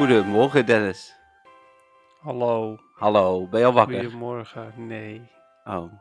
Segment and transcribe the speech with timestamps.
[0.00, 1.14] Goedemorgen Dennis.
[2.20, 2.78] Hallo.
[2.94, 4.00] Hallo, ben je al wakker?
[4.02, 4.72] Goedemorgen.
[4.76, 5.30] Nee.
[5.64, 5.92] Oh.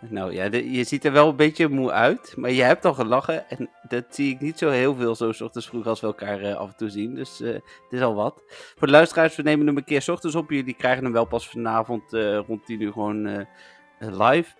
[0.00, 2.94] Nou ja, de- je ziet er wel een beetje moe uit, maar je hebt al
[2.94, 3.48] gelachen.
[3.48, 6.40] En dat zie ik niet zo heel veel zo 's ochtends vroeg als we elkaar
[6.40, 7.14] eh, af en toe zien.
[7.14, 8.42] Dus eh, het is al wat.
[8.76, 10.50] Voor de luisteraars, we nemen hem een keer 's ochtends op.
[10.50, 13.46] Jullie krijgen hem wel pas vanavond eh, rond 10 uur gewoon
[13.98, 14.50] live.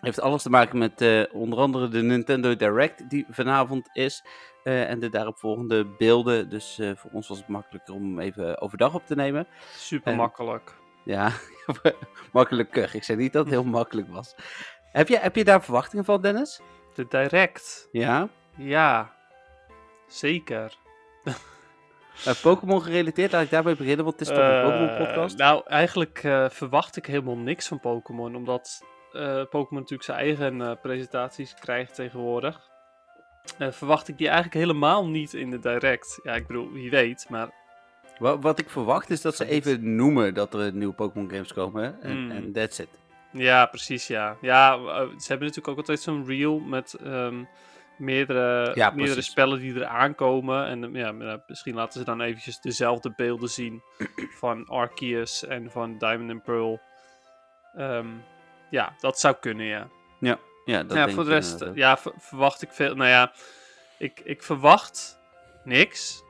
[0.00, 4.24] Heeft alles te maken met onder andere de Nintendo Direct die vanavond is.
[4.64, 6.48] Eh, en de daaropvolgende beelden.
[6.48, 9.46] Dus eh, voor ons was het makkelijker om even overdag op te nemen.
[9.76, 10.74] Super makkelijk.
[11.04, 11.30] Ja,
[12.32, 12.94] makkelijker.
[12.94, 14.34] Ik zei niet dat het heel makkelijk was.
[14.92, 16.60] Heb je, heb je daar verwachtingen van, Dennis?
[16.94, 17.88] De Direct.
[17.92, 18.28] Ja.
[18.56, 19.12] Ja.
[20.06, 20.76] Zeker.
[22.26, 25.38] Uh, Pokémon gerelateerd, laat ik daarbij beginnen, want het is toch een Eh, Pokémon-podcast?
[25.38, 28.36] Nou, eigenlijk eh, verwacht ik helemaal niks van Pokémon.
[28.36, 32.72] Omdat eh, Pokémon natuurlijk zijn eigen eh, presentaties krijgt tegenwoordig.
[33.58, 36.20] Eh, verwacht ik die eigenlijk helemaal niet in de Direct.
[36.22, 37.26] Ja, ik bedoel, wie weet.
[37.28, 37.62] Maar
[38.18, 42.02] Wa- Wat ik verwacht is dat ze even noemen dat er nieuwe Pokémon games komen.
[42.02, 42.30] En Mm.
[42.30, 42.88] en that's it.
[43.30, 44.36] Ja, precies, ja.
[44.40, 47.44] Ja, eh, ze hebben natuurlijk ook altijd zo'n reel met ehm,
[47.98, 50.66] meerdere, Ja, meerdere spellen die er aankomen.
[50.66, 53.82] En eh, ja, eh, misschien laten ze dan eventjes dezelfde beelden zien
[54.40, 56.80] van Arceus en van Diamond and Pearl.
[57.76, 58.06] Ehm,
[58.70, 59.88] ja, dat zou kunnen, ja.
[60.20, 62.94] Ja, ja dat ja, denk voor de rest, ja, ver- verwacht ik veel.
[62.94, 63.32] Nou ja,
[63.98, 65.18] ik, ik verwacht
[65.64, 66.22] niks.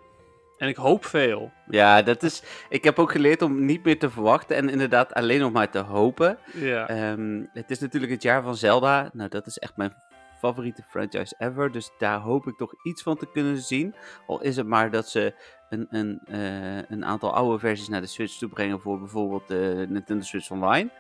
[0.59, 1.53] En ik hoop veel.
[1.69, 2.43] Ja, dat is...
[2.69, 5.79] Ik heb ook geleerd om niet meer te verwachten en inderdaad alleen nog maar te
[5.79, 6.39] hopen.
[6.55, 9.11] Ja, Ehm, het is natuurlijk het jaar van Zelda.
[9.13, 9.95] Nou, dat is echt mijn
[10.39, 11.73] favoriete franchise ever.
[11.73, 13.95] Dus daar hoop ik toch iets van te kunnen zien.
[14.27, 15.35] Al is het maar dat ze
[15.69, 19.87] een, een, eh, een aantal oude versies naar de Switch toe brengen voor bijvoorbeeld de
[19.89, 20.91] Nintendo Switch Online.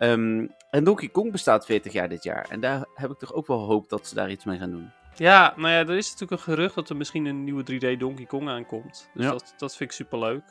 [0.00, 2.46] Ehm, en Donkey Kong bestaat 40 jaar dit jaar.
[2.50, 4.90] En daar heb ik toch ook wel hoop dat ze daar iets mee gaan doen.
[5.14, 8.26] Ja, nou ja, er is natuurlijk een gerucht dat er misschien een nieuwe 3D Donkey
[8.26, 9.10] Kong aankomt.
[9.14, 9.30] Dus Ja.
[9.30, 10.42] dat, dat vind ik super leuk.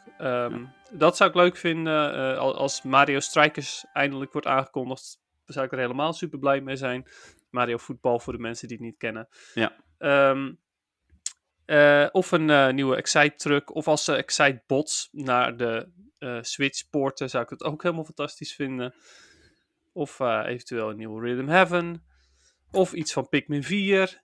[0.91, 5.19] Dat zou ik leuk vinden eh, al- als Mario Strikers eindelijk wordt aangekondigd.
[5.45, 7.07] Zou ik er helemaal super blij mee zijn.
[7.49, 9.27] Mario voetbal voor de mensen die het niet kennen.
[9.53, 9.71] Ja.
[9.97, 10.53] Ehm,
[11.65, 13.75] eh, of een eh, nieuwe Excite truck.
[13.75, 15.89] Of als ze Excite bots naar de
[16.41, 18.93] Switch poorten, zou ik het ook helemaal fantastisch vinden.
[19.99, 22.03] Of eh, eventueel een nieuwe Rhythm Heaven.
[22.71, 24.21] Of iets van Pikmin 4.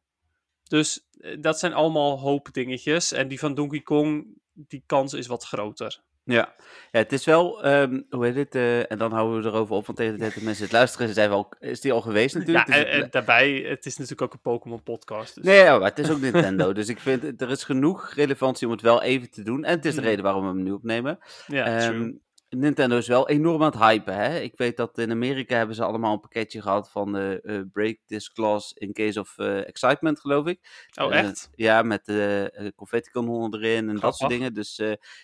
[0.63, 3.11] Dus eh, dat zijn allemaal hoop dingetjes.
[3.11, 6.03] En die van Donkey Kong, die kans is wat groter.
[6.23, 6.55] Ja,
[6.91, 9.85] ja het is wel, ehm, hoe heet het, eh, en dan houden we erover op,
[9.85, 12.33] want tegen de tijd dat mensen het luisteren, zijn we al, is die al geweest
[12.33, 12.65] Ja, natuurlijk.
[12.67, 15.35] dus en, het- en daarbij, het is natuurlijk ook een Pokémon podcast.
[15.35, 18.67] Dus Nee, ja, maar het is ook Nintendo, dus ik vind, er is genoeg relevantie
[18.67, 19.63] om het wel even te doen.
[19.63, 20.07] En het is de Mm.
[20.07, 21.19] reden waarom we hem nu opnemen.
[21.47, 22.21] ja, Ehm, true.
[22.49, 24.39] Nintendo is wel enorm aan het hypen, hè.
[24.39, 27.97] Ik weet dat in Amerika hebben ze allemaal een pakketje gehad van eh, eh, break
[28.05, 30.59] this clause in case of eh, excitement, geloof ik.
[31.01, 31.49] Oh, Eh, echt?
[31.55, 34.53] ja, met de confetti kanonnen erin en dat soort dingen.
[34.53, 34.81] Dus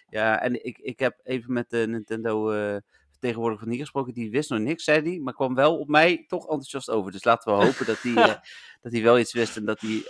[0.10, 2.50] ja, en ik, ik heb even met de Nintendo
[3.12, 4.14] vertegenwoordiger van hier gesproken.
[4.14, 7.12] Die wist nog niks, zei hij, maar kwam wel op mij toch enthousiast over.
[7.12, 8.14] Dus laten we hopen dat hij
[8.82, 10.04] dat hij wel iets wist en dat hij,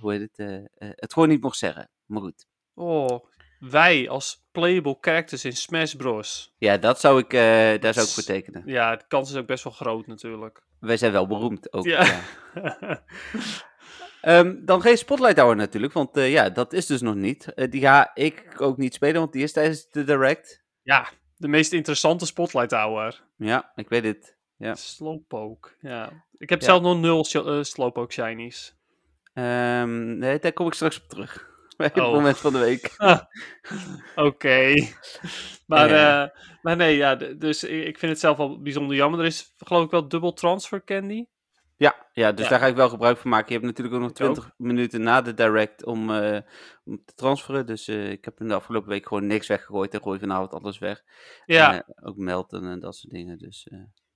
[0.00, 1.90] hoe heet het, het gewoon niet mocht zeggen.
[2.06, 2.46] Maar goed.
[2.74, 3.24] Oh,
[3.70, 6.54] wij als playable characters in Smash Bros.
[6.58, 7.40] Ja, dat zou ik, eh,
[7.80, 8.62] daar zou ik voor tekenen.
[8.66, 10.62] Ja, de kans is ook best wel groot natuurlijk.
[10.80, 11.84] Wij zijn wel beroemd ook.
[11.84, 12.04] Ja.
[12.54, 13.02] ja.
[14.20, 17.54] Ehm, dan geen Spotlight Hour natuurlijk, want eh, ja, dat is dus nog niet.
[17.54, 20.64] Eh, die ga ik ook niet spelen, want die is tijdens de Direct.
[20.82, 23.22] ja, de meest interessante Spotlight Hour.
[23.36, 24.36] Ja, ik weet het.
[24.56, 24.74] Ja.
[24.74, 26.24] Slowpoke, ja.
[26.38, 26.66] Ik heb Ja.
[26.66, 27.24] zelf nog nul
[27.64, 28.76] Slowpoke shinies.
[29.32, 31.50] Ehm, nee, daar kom ik straks op terug.
[31.86, 32.12] Bij het Oh.
[32.12, 32.94] moment van de week.
[34.14, 34.74] Oké.
[35.66, 36.24] maar, Ja.
[36.24, 36.30] eh,
[36.62, 39.20] maar nee, ja, dus ik vind het zelf wel bijzonder jammer.
[39.20, 41.24] Er is geloof ik wel dubbel transfer candy.
[41.76, 42.50] Ja, ja dus Ja.
[42.50, 43.46] daar ga ik wel gebruik van maken.
[43.48, 46.40] Je hebt natuurlijk ook nog Ik 20 minuten na de Direct om, eh,
[46.84, 47.66] om te transferen.
[47.66, 50.78] Dus eh, ik heb in de afgelopen week gewoon niks weggegooid en gooi vanavond alles
[50.78, 51.02] weg.
[51.46, 53.38] Ja, En, ook melten en dat soort dingen.
[53.38, 53.68] Dus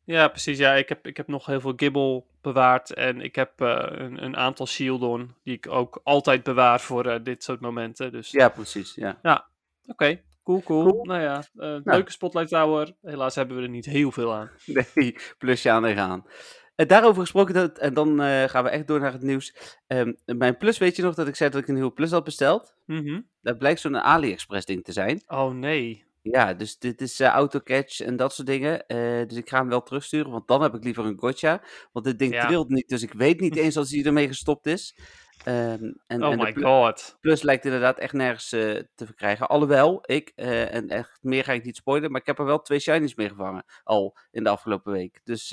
[0.05, 0.59] ja precies.
[0.59, 2.95] Ja, ik heb, ik heb nog heel veel Gibble bewaard.
[2.95, 7.23] En ik heb eh, een, een aantal Shieldon die ik ook altijd bewaar voor eh,
[7.23, 8.13] dit soort momenten.
[8.13, 8.95] Dus ja, precies.
[8.95, 9.49] Ja.
[9.87, 11.05] oké, cool, cool, Cool.
[11.05, 12.95] Nou ja, eh, leuke Spotlight Hour.
[13.03, 14.51] Helaas hebben we er niet heel veel aan.
[14.95, 16.27] Nee, plusje aan er gaan.
[16.75, 19.55] En daarover gesproken, dat, en dan gaan we echt door naar het nieuws.
[19.87, 22.25] Ehm, mijn plus, weet je nog dat ik zei dat ik een nieuwe plus had
[22.25, 22.75] besteld?
[22.87, 23.21] Mhm.
[23.43, 25.23] Dat blijkt zo'n AliExpress ding te zijn.
[25.27, 26.10] Oh nee.
[26.23, 28.87] Ja, dus dit is eh AutoCatch en dat soort dingen.
[28.87, 31.63] Eh, dus ik ga hem wel terugsturen, want dan heb ik liever een gotcha.
[31.93, 32.47] Want dit ding Ja.
[32.47, 34.97] trilt niet, dus ik weet niet eens als hij ermee gestopt is.
[35.45, 37.17] Ehm, en, Oh en my god.
[37.21, 38.61] plus lijkt inderdaad echt nergens eh,
[38.95, 39.49] te verkrijgen.
[39.49, 42.79] Alhoewel, ik, en echt meer ga ik niet spoilen, maar ik heb er wel twee
[42.79, 43.65] shinies mee gevangen.
[43.85, 45.21] Al in de afgelopen week.
[45.25, 45.49] Dus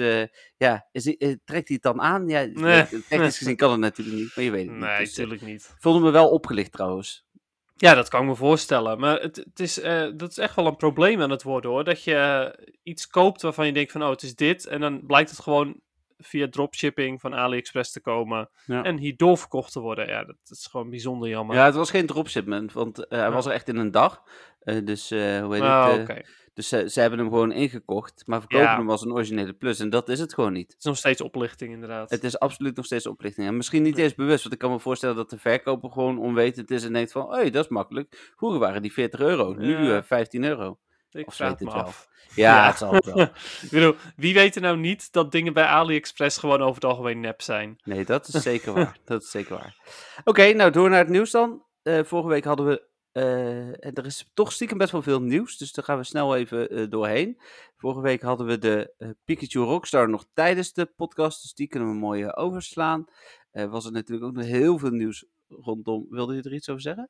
[0.58, 1.04] ja, is,
[1.46, 2.28] trekt hij het dan aan?
[2.28, 2.86] Ja, Nee.
[3.10, 4.86] technisch gezien kan het natuurlijk niet, maar je weet het niet.
[4.86, 5.64] Nee, Dus, eh, natuurlijk niet.
[5.76, 7.26] ik voelde me wel opgelicht trouwens.
[7.78, 9.00] Ja, dat kan ik me voorstellen.
[9.00, 11.84] Maar het, het is, eh, dat is echt wel een probleem aan het worden hoor.
[11.84, 12.54] Dat je
[12.84, 14.66] iets koopt waarvan je denkt van oh, het is dit.
[14.68, 15.80] En dan blijkt het gewoon
[16.18, 18.50] via dropshipping van AliExpress te komen.
[18.66, 18.84] Ja.
[18.84, 20.08] En hier doorverkocht te worden.
[20.08, 21.56] Ja, dat, is gewoon bijzonder jammer.
[21.56, 23.34] Ja, het was geen dropshipment, want eh, hij Ja.
[23.34, 24.24] was er echt in een dag.
[24.60, 26.02] Eh, dus, hoe heet Ah, het?
[26.02, 26.14] oké.
[26.14, 26.26] eh,
[26.58, 28.78] dus ze, ze hebben hem gewoon ingekocht, maar verkopen Ja.
[28.78, 29.80] hem als een originele plus.
[29.80, 30.68] En dat is het gewoon niet.
[30.72, 32.10] Het is nog steeds oplichting inderdaad.
[32.10, 33.48] Het is absoluut nog steeds oplichting.
[33.48, 34.04] En misschien niet Nee.
[34.04, 37.12] eens bewust, want ik kan me voorstellen dat de verkoper gewoon onwetend is en denkt
[37.12, 38.32] van, hé, dat is makkelijk.
[38.38, 39.98] Vroeger waren die 40 euro, nu Ja.
[39.98, 40.80] eh, 15 euro.
[41.12, 41.90] ik of vraag weten me het wel.
[41.90, 42.08] af.
[42.36, 42.68] Ja, Ja.
[42.68, 43.20] het zal het wel.
[43.64, 47.20] Ik bedoel, wie weet er nou niet dat dingen bij AliExpress gewoon over het algemeen
[47.20, 47.76] nep zijn?
[47.84, 48.98] Nee, dat is zeker waar.
[49.06, 49.76] Dat is zeker waar.
[50.24, 51.66] Oké, nou door naar het nieuws dan.
[51.84, 52.87] Eh, vorige week hadden we.
[53.18, 56.36] Eh, en er is toch stiekem best wel veel nieuws, dus daar gaan we snel
[56.36, 57.40] even eh, doorheen.
[57.78, 61.90] Vorige week hadden we de eh, Pikachu Rockstar nog tijdens de podcast, dus die kunnen
[61.90, 63.06] we mooi overslaan.
[63.52, 66.08] Was er natuurlijk ook nog heel veel nieuws rondom.
[66.10, 67.10] Wilde je er iets over zeggen?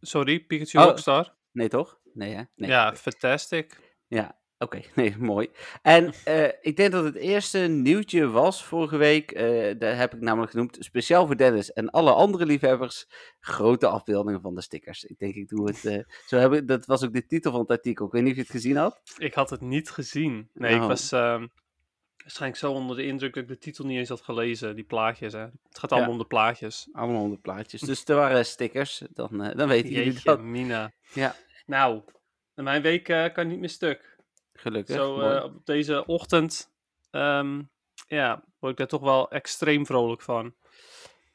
[0.00, 0.84] Sorry, Pikachu Oh.
[0.84, 1.34] Rockstar?
[1.52, 2.00] Nee, toch?
[2.12, 2.42] Nee, hè?
[2.54, 2.70] Nee.
[2.70, 3.94] Ja, fantastic.
[4.06, 4.80] Ja, oké.
[4.94, 5.48] Nee, mooi.
[5.82, 9.30] En eh, ik denk dat het eerste nieuwtje was vorige week.
[9.32, 10.76] eh daar heb ik namelijk genoemd.
[10.80, 13.06] Speciaal voor Dennis en alle andere liefhebbers.
[13.40, 15.04] Grote afbeeldingen van de stickers.
[15.04, 15.84] Ik denk, ik doe het.
[15.84, 15.98] eh,
[16.28, 18.06] zo heb ik, dat was ook de titel van het artikel.
[18.06, 19.00] Ik weet niet of je het gezien had.
[19.18, 20.50] Ik had het niet gezien.
[20.54, 20.86] Nee, ik Oh.
[20.86, 21.46] was ehm,
[22.16, 24.74] waarschijnlijk zo onder de indruk dat ik de titel niet eens had gelezen.
[24.74, 25.40] Die plaatjes, hè.
[25.40, 26.14] Het gaat allemaal Ja.
[26.16, 26.88] om de plaatjes.
[26.92, 27.80] Allemaal honderd plaatjes.
[27.80, 29.02] Dus er waren stickers.
[29.10, 30.40] Dan, dan weten jullie Jeetje, dat.
[30.40, 30.92] Mina.
[31.12, 31.34] Ja.
[31.66, 32.02] Nou,
[32.54, 34.09] mijn week kan niet meer stuk.
[34.60, 34.96] Gelukkig.
[34.96, 36.70] Zo eh, op deze ochtend,
[37.10, 37.62] ehm,
[38.06, 40.54] ja, word ik daar toch wel extreem vrolijk van.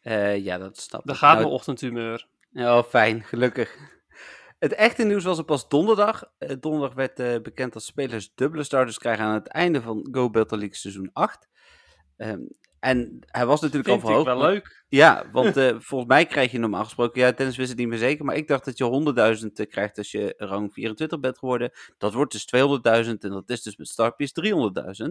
[0.02, 1.08] Eh, ja, dat snap ik.
[1.08, 2.28] Daar gaat Nou, mijn ochtendhumeur.
[2.54, 3.78] Oh, fijn, gelukkig.
[4.60, 6.24] Het echte nieuws was er pas donderdag.
[6.38, 10.58] Eh, donderdag werd bekend dat spelers dubbele starters krijgen aan het einde van Go Battle
[10.58, 11.48] League seizoen 8.
[12.18, 12.42] Ehm,
[12.86, 14.26] en hij was natuurlijk Vind al ik verhoogd.
[14.26, 14.84] wel maar- leuk.
[14.88, 17.98] Ja, want eh, volgens mij krijg je normaal gesproken, ja, Dennis wist het niet meer
[17.98, 18.84] zeker, maar ik dacht dat je
[19.44, 21.72] 100.000 eh, krijgt als je rang 24 bent geworden.
[21.98, 24.32] Dat wordt dus 200.000 en dat is dus met Starpies
[25.04, 25.10] 300.000.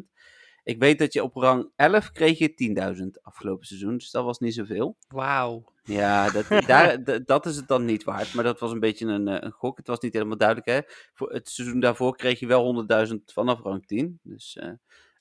[0.62, 4.38] Ik weet dat je op rang 11 kreeg je 10.000 afgelopen seizoen, dus dat was
[4.38, 4.96] niet zoveel.
[5.08, 5.64] Wauw.
[5.82, 8.34] Ja, dat, daar, dat is het dan niet waard.
[8.34, 9.76] Maar dat was een beetje een, eh, een gok.
[9.76, 10.68] Het was niet helemaal duidelijk.
[10.68, 10.80] Hè?
[11.14, 12.64] Voor het seizoen daarvoor kreeg je wel
[13.08, 14.18] 100.000 vanaf rang 10.
[14.22, 14.70] Dus, eh,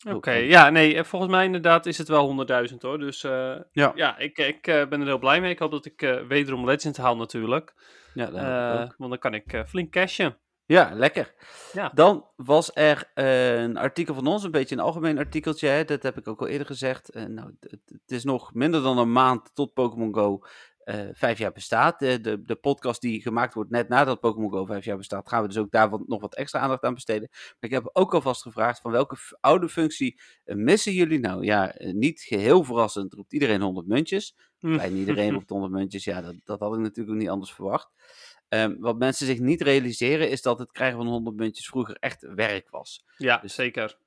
[0.10, 2.28] Oké, ja, nee, eh, volgens mij inderdaad is het wel
[2.72, 3.00] 100.000 hoor.
[3.00, 3.92] Dus eh, Ja.
[3.96, 5.52] ja, ik, ik eh, ben er heel blij mee.
[5.52, 7.74] Ik hoop dat ik wederom Legend haal natuurlijk.
[8.14, 10.38] ja, dat want dan kan ik flink cashen.
[10.66, 11.34] ja, lekker.
[11.74, 11.92] Ja.
[11.94, 15.68] Dan was er een artikel van ons, een beetje een algemeen artikeltje.
[15.68, 15.86] Hè?
[15.86, 17.14] Dat heb ik ook al eerder gezegd.
[17.14, 20.42] Nou, het, het is nog minder dan een maand tot Pokémon Go
[20.84, 22.02] eh, vijf jaar bestaat.
[22.02, 25.42] Eh, de, de podcast die gemaakt wordt net nadat Pokémon Go vijf jaar bestaat, gaan
[25.42, 27.28] we dus ook daar wat, nog wat extra aandacht aan besteden.
[27.32, 31.46] Maar ik heb ook alvast gevraagd van welke oude functie eh, missen jullie nou?
[31.46, 34.36] Ja, eh, niet geheel verrassend roept iedereen 100 muntjes.
[34.60, 36.04] Bijna iedereen roept 100 muntjes.
[36.04, 37.90] Ja, dat, dat had ik natuurlijk ook niet anders verwacht.
[38.48, 42.22] Ehm, wat mensen zich niet realiseren is dat het krijgen van 100 muntjes vroeger echt
[42.22, 43.04] werk was.
[43.18, 43.98] Ja, Dus- zeker.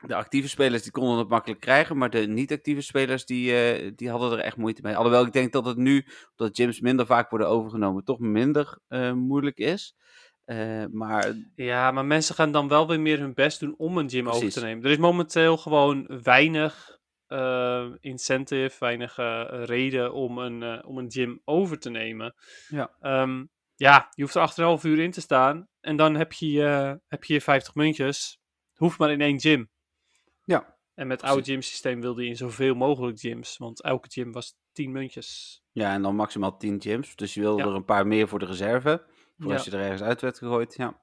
[0.00, 4.10] De actieve spelers die konden het makkelijk krijgen, maar de niet-actieve spelers die, eh, die
[4.10, 4.96] hadden er echt moeite mee.
[4.96, 9.12] Alhoewel ik denk dat het nu, omdat gyms minder vaak worden overgenomen, toch minder eh,
[9.12, 9.96] moeilijk is.
[10.44, 14.10] Eh, maar Ja, maar mensen gaan dan wel weer meer hun best doen om een
[14.10, 14.84] gym over te nemen.
[14.84, 16.94] Er is momenteel gewoon weinig
[18.00, 19.16] incentive, weinig
[19.66, 22.34] reden om een, om een gym over te nemen.
[22.68, 22.90] Ja.
[23.00, 26.60] Ehm, ja, je hoeft er 8,5 uur in te staan en dan heb je,
[27.08, 28.38] heb je je 50 muntjes.
[28.74, 29.70] Hoeft maar in één gym.
[30.46, 31.28] Ja, En met het precies.
[31.36, 35.60] oude gymsysteem wilde je in zoveel mogelijk gyms, want elke gym was 10 muntjes.
[35.72, 37.16] ja, en dan maximaal 10 gyms.
[37.16, 37.68] Dus je wilde Ja.
[37.68, 39.04] er een paar meer voor de reserve.
[39.38, 39.54] Voor Ja.
[39.54, 40.74] als je er ergens uit werd gegooid.
[40.76, 41.00] Ja.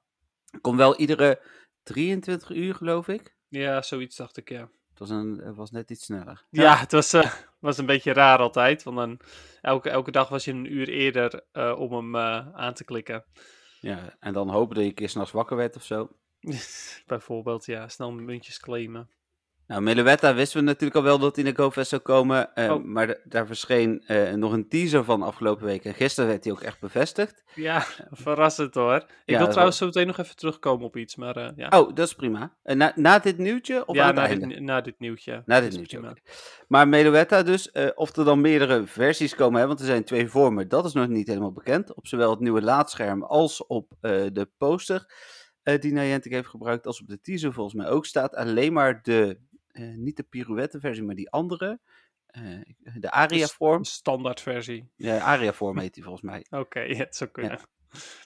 [0.60, 1.42] Kon wel iedere
[1.82, 3.36] 23 uur, geloof ik.
[3.48, 4.60] Ja, zoiets dacht ik, ja.
[4.90, 6.44] Het was, een, het was net iets sneller.
[6.50, 8.82] Ja, het was, eh, was een beetje raar altijd.
[8.82, 9.20] Want dan
[9.60, 13.24] elke, elke dag was je een uur eerder eh, om hem eh, aan te klikken.
[13.80, 16.08] Ja, en dan hopen dat je een keer s'nachts wakker werd of zo.
[17.06, 19.10] Bijvoorbeeld, ja, snel muntjes claimen.
[19.66, 22.54] Nou, Meluetta wisten we natuurlijk al wel dat hij naar GoFest zou komen.
[22.54, 22.84] eh, Oh.
[22.84, 25.84] Maar da- daar verscheen eh, nog een teaser van afgelopen week.
[25.84, 27.42] En gisteren werd hij ook echt bevestigd.
[27.54, 28.94] Ja, verrassend hoor.
[28.96, 31.68] Ik Ja, wil trouwens zo meteen nog even terugkomen op iets, maar eh, ja.
[31.80, 32.56] Oh, dat is prima.
[32.62, 35.42] Na, na dit nieuwtje of ja, na dit, na dit nieuwtje.
[35.46, 36.16] Na dit nieuwtje.
[36.68, 40.68] Maar Meluetta dus, of er dan meerdere versies komen, hè, want er zijn twee vormen,
[40.68, 41.94] dat is nog niet helemaal bekend.
[41.94, 45.12] Op zowel het nieuwe laadscherm als op de poster
[45.80, 48.34] die Niantic heeft gebruikt, als op de teaser volgens mij ook staat.
[48.34, 49.38] Alleen maar de,
[49.82, 51.80] niet de pirouette versie, maar die andere,
[52.26, 52.42] eh,
[52.94, 53.78] de Aria vorm.
[53.78, 54.90] Een standaard versie.
[54.96, 56.46] Ja, Aria vorm heet die volgens mij.
[56.60, 57.60] Oké, ja, het zou kunnen.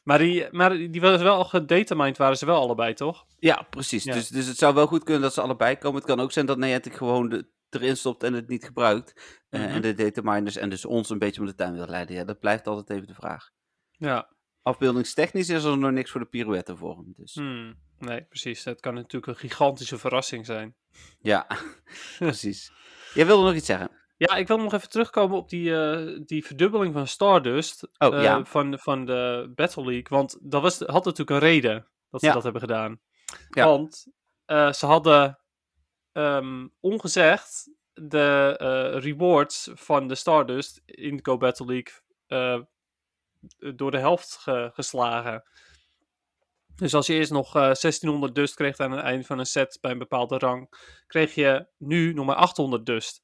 [0.05, 3.26] Maar, die, maar die was wel al gedatamined, waren ze wel allebei, toch?
[3.38, 4.05] Ja, precies.
[4.05, 4.12] Ja.
[4.12, 5.99] Dus, dus het zou wel goed kunnen dat ze allebei komen.
[6.00, 9.38] Het kan ook zijn dat Niantic gewoon de, erin stopt en het niet gebruikt.
[9.49, 9.71] eh, Mhm.
[9.71, 12.17] En de dataminers en dus ons een beetje om de tuin wil leiden.
[12.17, 13.50] Ja, dat blijft altijd even de vraag.
[13.90, 14.37] Ja.
[14.69, 17.13] Afbeeldingstechnisch is er nog niks voor de pirouette vorm.
[17.17, 17.77] Dus Hmm.
[17.99, 18.63] Nee, precies.
[18.63, 20.75] Dat kan natuurlijk een gigantische verrassing zijn.
[21.21, 21.47] ja,
[22.19, 22.73] precies.
[23.15, 23.91] Jij wilde nog iets zeggen?
[24.17, 28.23] Ja, ik wil nog even terugkomen op die, eh, die verdubbeling van Stardust Oh, eh,
[28.23, 28.45] ja.
[28.45, 30.07] van, van de Battle League.
[30.09, 32.33] Want dat was, had natuurlijk een reden dat ze Ja.
[32.33, 33.01] dat hebben gedaan.
[33.51, 33.65] Ja.
[33.65, 34.07] Want
[34.45, 35.39] eh, ze hadden
[36.13, 41.93] ehm, ongezegd de eh, rewards van de Stardust in de Go Battle League
[42.27, 42.61] eh,
[43.75, 45.42] door de helft ge- geslagen.
[46.76, 49.78] Dus als je eerst nog eh, 1600 dust kreeg aan het eind van een set
[49.80, 50.68] bij een bepaalde rang,
[51.07, 53.23] kreeg je nu nog maar 800 dust.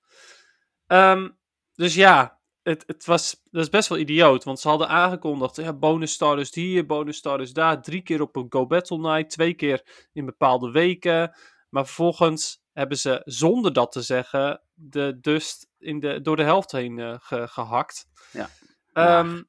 [0.86, 1.28] Ehm,
[1.74, 5.72] dus ja, het, het was, dat is best wel idioot, want ze hadden aangekondigd, ja,
[5.72, 10.08] bonus stardust hier, bonus stardust daar, drie keer op een Go Battle Night, twee keer
[10.12, 11.36] in bepaalde weken.
[11.68, 16.72] Maar vervolgens hebben ze, zonder dat te zeggen, de dust in de, door de helft
[16.72, 18.06] heen eh, ge- gehakt.
[18.32, 18.48] Ja.
[18.92, 19.42] Ehm,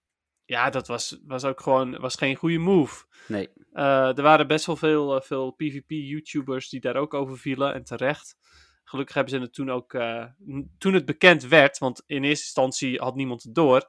[0.45, 3.05] ja, dat was, was ook gewoon was geen goede move.
[3.27, 3.49] Nee.
[3.73, 7.83] Eh, er waren best wel veel, eh, veel PvP-YouTubers die daar ook over vielen en
[7.83, 8.35] terecht.
[8.83, 12.99] Gelukkig hebben ze het toen ook, n- toen het bekend werd, want in eerste instantie
[12.99, 13.87] had niemand het door.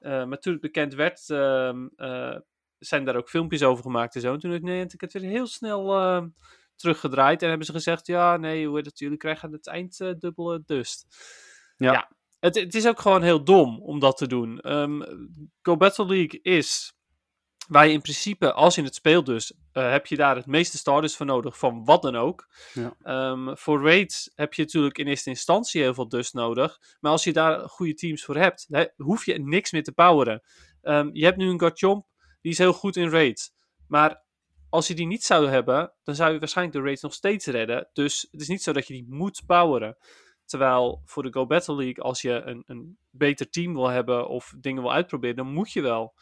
[0.00, 2.36] Maar toen het bekend werd, ehm, eh,
[2.78, 4.32] zijn daar ook filmpjes over gemaakt en zo.
[4.32, 6.24] En toen heeft Niantic het weer heel snel eh,
[6.76, 10.62] teruggedraaid en hebben ze gezegd, ja, nee, hoe het, jullie krijgen aan het eind dubbele
[10.66, 11.06] dust.
[11.76, 12.10] Ja.
[12.40, 14.60] Het, het is ook gewoon heel dom om dat te doen.
[14.60, 15.02] Ehm,
[15.62, 16.92] Go Battle League is
[17.68, 20.78] waar je in principe, als je het speelt dus, eh, heb je daar het meeste
[20.78, 22.48] starters voor nodig, van wat dan ook.
[22.74, 22.94] Ja.
[23.02, 27.24] Ehm, voor raids heb je natuurlijk in eerste instantie heel veel dust nodig, maar als
[27.24, 30.42] je daar goede teams voor hebt, hè, hoef je niks meer te poweren.
[30.82, 32.06] Ehm, je hebt nu een Garchomp,
[32.40, 33.52] die is heel goed in raids,
[33.86, 34.26] maar
[34.70, 37.88] als je die niet zou hebben, dan zou je waarschijnlijk de raids nog steeds redden.
[37.92, 39.96] Dus het is niet zo dat je die moet poweren.
[40.48, 44.54] Terwijl voor de Go Battle League, als je een, een beter team wil hebben of
[44.60, 46.14] dingen wil uitproberen, dan moet je wel.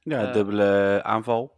[0.00, 1.54] Ja, Eh, dubbele aanval.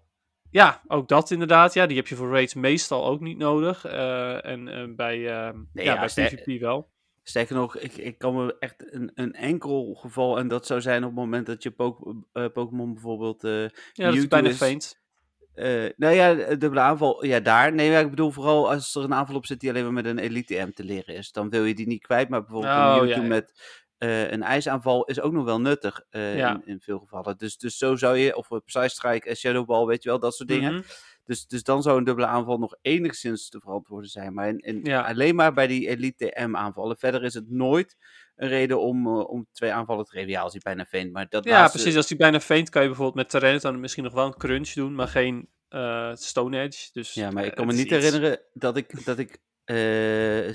[0.50, 1.74] Ja, ook dat inderdaad.
[1.74, 3.84] Ja, die heb je voor raids meestal ook niet nodig.
[3.84, 6.90] Eh, en eh, bij, eh, Nee, ja, ja, bij PvP wel.
[7.22, 11.02] Sterker nog, ik, ik kan me echt een, een enkel geval, en dat zou zijn
[11.02, 13.44] op het moment dat je Pok- eh, Pokémon bijvoorbeeld.
[13.44, 13.68] eh, Ja,
[14.06, 15.00] dat is bijna is- faint.
[15.58, 17.72] Eh, nou ja, dubbele aanval, ja, daar.
[17.72, 20.04] Nee, maar ik bedoel vooral als er een aanval op zit die alleen maar met
[20.06, 21.32] een Elite M te leren is.
[21.32, 23.28] Dan wil je die niet kwijt, maar bijvoorbeeld Oh, een ja, Mewtwo ja.
[23.28, 23.52] met
[23.98, 26.50] eh, een ijsaanval is ook nog wel nuttig eh, Ja.
[26.54, 27.38] in, in veel gevallen.
[27.38, 30.34] Dus, dus zo zou je, of een Psystrike en Shadow Ball, weet je wel, dat
[30.34, 30.72] soort dingen.
[30.74, 30.82] Mhm.
[31.24, 34.34] Dus, dus dan zou een dubbele aanval nog enigszins te verantwoorden zijn.
[34.34, 36.96] Maar in, alleen maar bij die Elite M aanvallen.
[36.96, 37.96] Verder is het nooit
[38.38, 40.28] een reden om, eh, om twee aanvallen te geven.
[40.30, 41.12] Ja, als hij bijna veent.
[41.12, 41.96] Maar dat Ja, laatste- precies.
[41.96, 44.94] Als die bijna faint, kan je bijvoorbeeld met Tyranitar misschien nog wel een crunch doen,
[44.94, 46.88] maar geen eh, Stone Edge.
[46.92, 47.90] Dus, Ja, maar ik eh, kan me niet iets.
[47.94, 49.38] herinneren dat ik, dat ik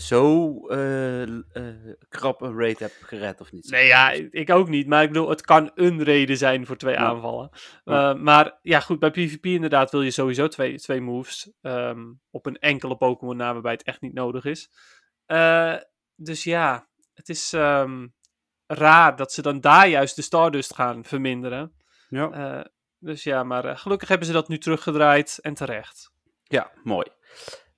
[0.01, 0.53] zo
[2.09, 3.69] krap een raid heb gered of niet.
[3.69, 4.87] Nee, ja, ik ook niet.
[4.87, 6.99] Maar ik bedoel, het kan een reden zijn voor twee Ja.
[6.99, 7.49] aanvallen.
[7.83, 8.13] Ja.
[8.13, 12.57] Maar ja, goed, bij PvP inderdaad wil je sowieso twee, twee moves ehm, op een
[12.59, 14.69] enkele Pokémon na waarbij het echt niet nodig is.
[16.15, 18.07] Dus ja, het is ehm,
[18.65, 21.75] raar dat ze dan daar juist de Stardust gaan verminderen.
[22.09, 22.31] Ja.
[22.31, 22.65] Eh,
[22.99, 26.11] dus ja, maar eh, gelukkig hebben ze dat nu teruggedraaid en terecht.
[26.43, 27.07] ja, mooi.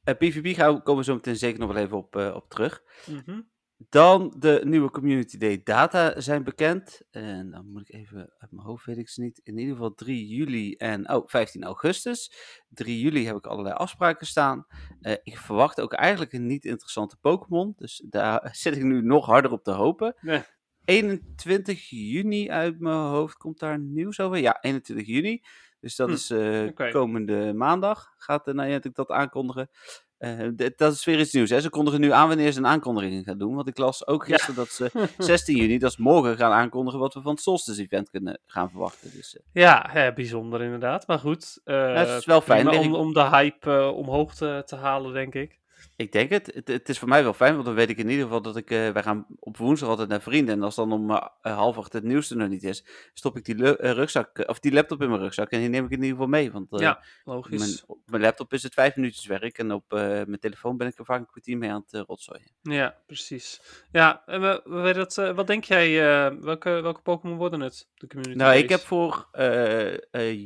[0.03, 2.49] Eh, PvP gaan we, komen we zo meteen zeker nog wel even op, eh, op
[2.49, 2.81] terug.
[3.05, 3.41] Mhm.
[3.77, 7.01] Dan de nieuwe Community Day data zijn bekend.
[7.11, 9.41] En dan moet ik even uit mijn hoofd, weet ik ze niet.
[9.43, 12.31] In ieder geval 3 juli en oh, 15 augustus.
[12.69, 14.65] 3 juli heb ik allerlei afspraken staan.
[15.01, 17.73] Eh, ik verwacht ook eigenlijk een niet interessante Pokémon.
[17.77, 20.15] Dus daar zit ik nu nog harder op te hopen.
[20.21, 20.43] Nee.
[20.85, 24.37] 21 juni uit mijn hoofd komt daar nieuws over.
[24.37, 25.41] Ja, 21 juni.
[25.79, 28.13] Dus dat Hm, is eh, komende maandag.
[28.17, 29.69] Gaat de Niantic dat aankondigen.
[30.17, 31.49] Eh, dat is weer iets nieuws.
[31.49, 31.61] Hè?
[31.61, 33.55] Ze kondigen nu aan wanneer ze een aankondiging gaan doen.
[33.55, 34.33] Want ik las ook Ja.
[34.33, 37.81] gisteren dat ze 16 juni, dat is morgen, gaan aankondigen wat we van het Solstice
[37.81, 39.11] Event kunnen gaan verwachten.
[39.13, 41.07] Dus eh, Ja, hè, bijzonder inderdaad.
[41.07, 42.93] Maar goed, eh, het is wel fijn.
[42.93, 45.59] om, de hype omhoog te, te halen, denk ik.
[45.95, 46.51] Ik denk het.
[46.53, 46.67] het.
[46.67, 48.71] Het is voor mij wel fijn, want dan weet ik in ieder geval dat ik...
[48.71, 50.55] eh, wij gaan op woensdag altijd naar vrienden.
[50.55, 53.45] En als dan om eh, half acht het nieuws er nog niet is, stop ik
[53.45, 55.49] die, eh, rugzak, of die laptop in mijn rugzak.
[55.49, 56.51] En die neem ik in ieder geval mee.
[56.51, 57.59] Want ja, logisch.
[57.59, 59.57] mijn, op mijn laptop is het vijf minuutjes werk.
[59.57, 62.51] En op mijn telefoon ben ik er vaak een kwartier mee aan het rotzooien.
[62.61, 63.61] Ja, precies.
[63.91, 65.99] Ja, en we, we dat, wat denk jij,
[66.39, 67.89] welke, welke Pokémon worden het?
[67.93, 69.27] De community Nou, ik heb voor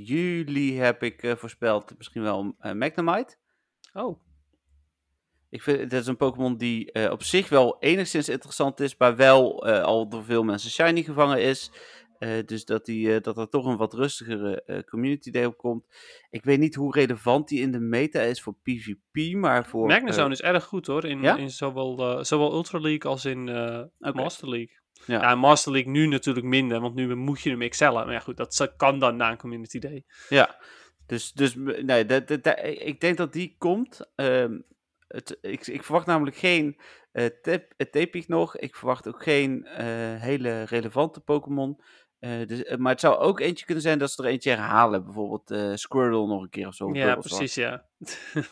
[0.03, 3.36] juli heb ik voorspeld misschien wel Magnemite.
[3.93, 4.19] Oh,
[5.49, 9.15] Ik vind dat is een Pokémon die eh, op zich wel enigszins interessant is, maar
[9.15, 11.71] wel eh, al door veel mensen shiny gevangen is.
[12.19, 15.85] Eh, dus dat, die, dat er toch een wat rustigere community day op komt.
[16.29, 19.87] Ik weet niet hoe relevant die in de meta is voor PvP, maar voor...
[19.87, 21.37] Magnezone is erg goed hoor, in, ja?
[21.37, 23.49] in zowel, zowel Ultra League als in
[23.99, 24.11] Oké.
[24.13, 24.77] Master League.
[25.05, 25.35] Ja.
[25.35, 28.05] Master League nu natuurlijk minder, want nu moet je hem excellen.
[28.05, 30.03] Maar ja, goed, dat kan dan na een Community Day.
[30.29, 30.59] Ja,
[31.05, 34.11] dus, dus nee, dat, dat, dat- ik denk dat die komt.
[34.15, 34.59] Ehm,
[35.09, 36.79] het, ik, ik verwacht namelijk geen
[37.11, 38.57] eh tap, eh, nog.
[38.57, 39.85] Ik verwacht ook geen eh,
[40.21, 41.81] hele relevante Pokémon.
[42.19, 45.03] Dus, maar het zou ook eentje kunnen zijn dat ze er eentje herhalen.
[45.03, 46.93] Bijvoorbeeld Squirtle nog een keer of zo.
[46.93, 47.85] Ja, precies, ja.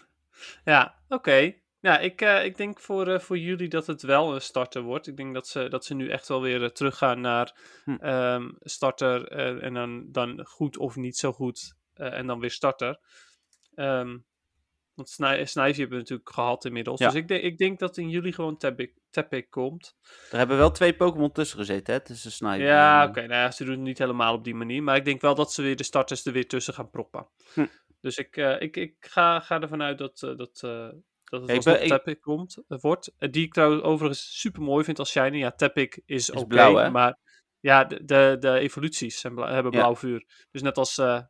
[0.63, 1.53] ja, oké.
[1.79, 5.07] Ja, ik, ik denk voor, voor jullie dat het wel een starter wordt.
[5.07, 7.95] Ik denk dat ze, dat ze nu echt wel weer uh, teruggaan naar Hm.
[7.95, 12.51] ehm, starter uh, en dan, dan goed of niet zo goed uh, en dan weer
[12.51, 12.99] starter.
[13.75, 14.25] Um,
[14.97, 16.99] want Sni Snivy hebben we natuurlijk gehad inmiddels.
[16.99, 17.05] Ja.
[17.07, 18.57] Dus ik, de ik denk dat in jullie gewoon
[19.09, 19.95] Tepic komt.
[20.31, 21.99] Er hebben wel twee Pokémon tussen gezeten, hè?
[21.99, 23.01] Tussen Snivy Ja, en...
[23.01, 23.09] oké.
[23.17, 24.83] Okay, nou ja, ze doen het niet helemaal op die manier.
[24.83, 27.27] Maar ik denk wel dat ze weer de starters er weer tussen gaan proppen.
[27.53, 27.65] Hm.
[28.01, 30.89] Dus ik, uh, ik, ik ga, ga ervan uit dat, uh, dat, uh,
[31.23, 33.13] dat het Ik alsnog ben- ik- Tepic komt, wordt.
[33.17, 35.37] Die ik trouwens overigens super mooi vind als shiny.
[35.37, 36.89] Ja, Tepic is, oké, blauw, hè?
[36.89, 37.17] maar
[37.59, 39.69] ja, de, de, de evoluties hebben Ja.
[39.69, 40.25] blauw vuur.
[40.51, 41.21] Dus net als eh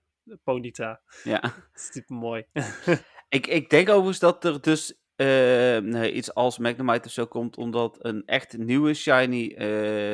[0.43, 1.01] Ponyta.
[1.23, 1.39] Ja.
[1.41, 2.45] Dat is super mooi.
[3.29, 7.57] Ik, ik denk overigens dat er dus eh, nee, iets als Magnemite of zo komt,
[7.57, 9.67] omdat een echt nieuwe shiny eh,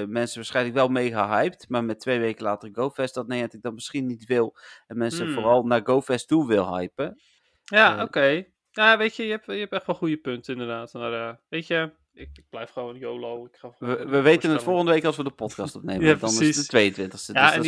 [0.07, 4.05] mensen waarschijnlijk wel mega hyped, maar met twee weken later GoFest dat Niantic dat misschien
[4.05, 4.55] niet wil
[4.87, 5.33] en mensen Hmm.
[5.33, 7.21] vooral naar GoFest toe wil hypen.
[7.63, 8.03] Ja, Eh.
[8.03, 8.43] oké.
[8.71, 10.93] Ja, weet je, je hebt, je hebt echt wel goede punten inderdaad.
[10.93, 13.45] Maar weet je, ik, ik blijf gewoon YOLO.
[13.45, 16.35] Ik ga gewoon We, weten het volgende week als we de podcast opnemen, Ja, want
[16.37, 17.33] dan is het de 22e.
[17.33, 17.61] Ja, dus en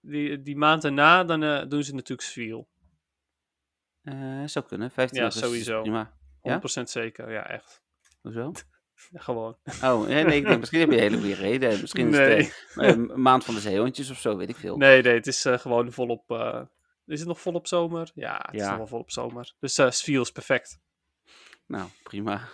[0.00, 2.68] die- Die, maand erna, dan doen ze natuurlijk Swiel.
[4.04, 5.80] Eh, eh, zou kunnen, 15 Ja, augustus sowieso.
[5.82, 6.12] Prima.
[6.40, 7.82] 100% zeker, ja, echt.
[8.22, 8.52] Hoezo?
[9.10, 9.56] Ja, gewoon.
[9.82, 11.80] Oh, nee, nee, ik denk, misschien heb je een hele goede reden.
[11.80, 12.36] Misschien is nee.
[12.36, 14.76] het eh, een maand van de zeehondjes of zo, weet ik veel.
[14.76, 16.30] nee, nee, het is eh, gewoon volop.
[16.30, 16.60] eh,
[17.06, 18.10] is het nog volop zomer?
[18.14, 18.68] Ja, het is Ja.
[18.68, 19.54] nog wel volop zomer.
[19.58, 20.80] Dus eh Swiel is perfect.
[21.66, 22.48] Nou, prima.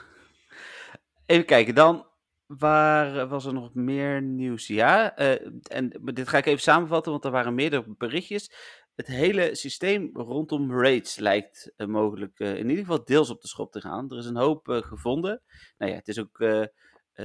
[1.26, 2.06] Even kijken, dan
[2.46, 4.66] waar was er nog meer nieuws?
[4.66, 8.52] Ja, eh, en dit ga ik even samenvatten, want er waren meerdere berichtjes.
[9.00, 13.48] Het hele systeem rondom raids lijkt eh, mogelijk eh, in ieder geval deels op de
[13.48, 14.10] schop te gaan.
[14.10, 15.42] Er is een hoop eh, gevonden.
[15.78, 16.38] Nou ja, het is ook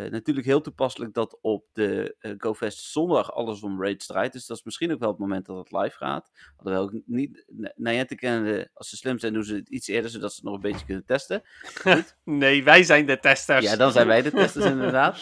[0.09, 4.33] natuurlijk heel toepasselijk dat op de GoFest zondag alles om raids draait.
[4.33, 6.31] Dus dat is misschien ook wel het moment dat het live gaat.
[6.57, 10.29] Alhoewel ik niet, Niantic kennende, als ze slim zijn, doen ze het iets eerder, zodat
[10.29, 11.43] ze het nog een beetje kunnen testen.
[12.23, 13.65] Nee, wij zijn de testers.
[13.65, 15.19] Ja, dan zijn wij de testers inderdaad.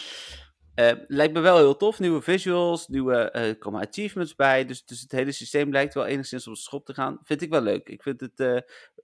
[0.74, 1.98] Eh, lijkt me wel heel tof.
[1.98, 4.64] Nieuwe visuals, nieuwe eh, komen achievements bij.
[4.66, 7.18] Dus, dus het hele systeem lijkt wel enigszins op de schop te gaan.
[7.22, 7.88] Vind ik wel leuk.
[7.88, 8.56] Ik vind het, eh,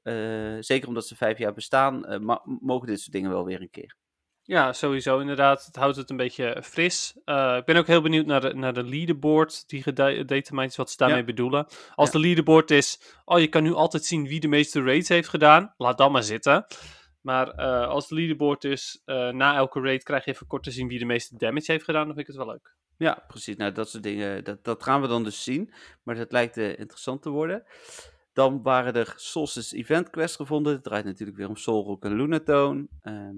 [0.02, 2.22] eh, zeker omdat ze vijf jaar bestaan,
[2.60, 3.96] mogen dit soort dingen wel weer een keer.
[4.42, 5.64] Ja, sowieso inderdaad.
[5.66, 7.12] Het houdt het een beetje fris.
[7.56, 10.96] Ik ben ook heel benieuwd naar de, naar de leaderboard die gedetermined is, wat ze
[10.96, 11.24] daarmee Ja.
[11.24, 11.66] bedoelen.
[11.94, 12.18] Als Ja.
[12.18, 15.74] de leaderboard is, oh je kan nu altijd zien wie de meeste raids heeft gedaan,
[15.76, 16.66] laat dan maar zitten.
[17.20, 20.70] Maar eh, als de leaderboard is, eh, na elke raid krijg je even kort te
[20.70, 22.74] zien wie de meeste damage heeft gedaan, dan vind ik het wel leuk.
[22.96, 23.56] Ja, precies.
[23.56, 25.72] Nou, dat soort dingen, dat, dat gaan we dan dus zien.
[26.02, 27.64] Maar dat lijkt eh, interessant te worden.
[28.32, 30.72] Dan waren er Solstice Event Quest gevonden.
[30.72, 32.88] Het draait natuurlijk weer om Solrock en Lunatone.
[33.02, 33.36] Ehm,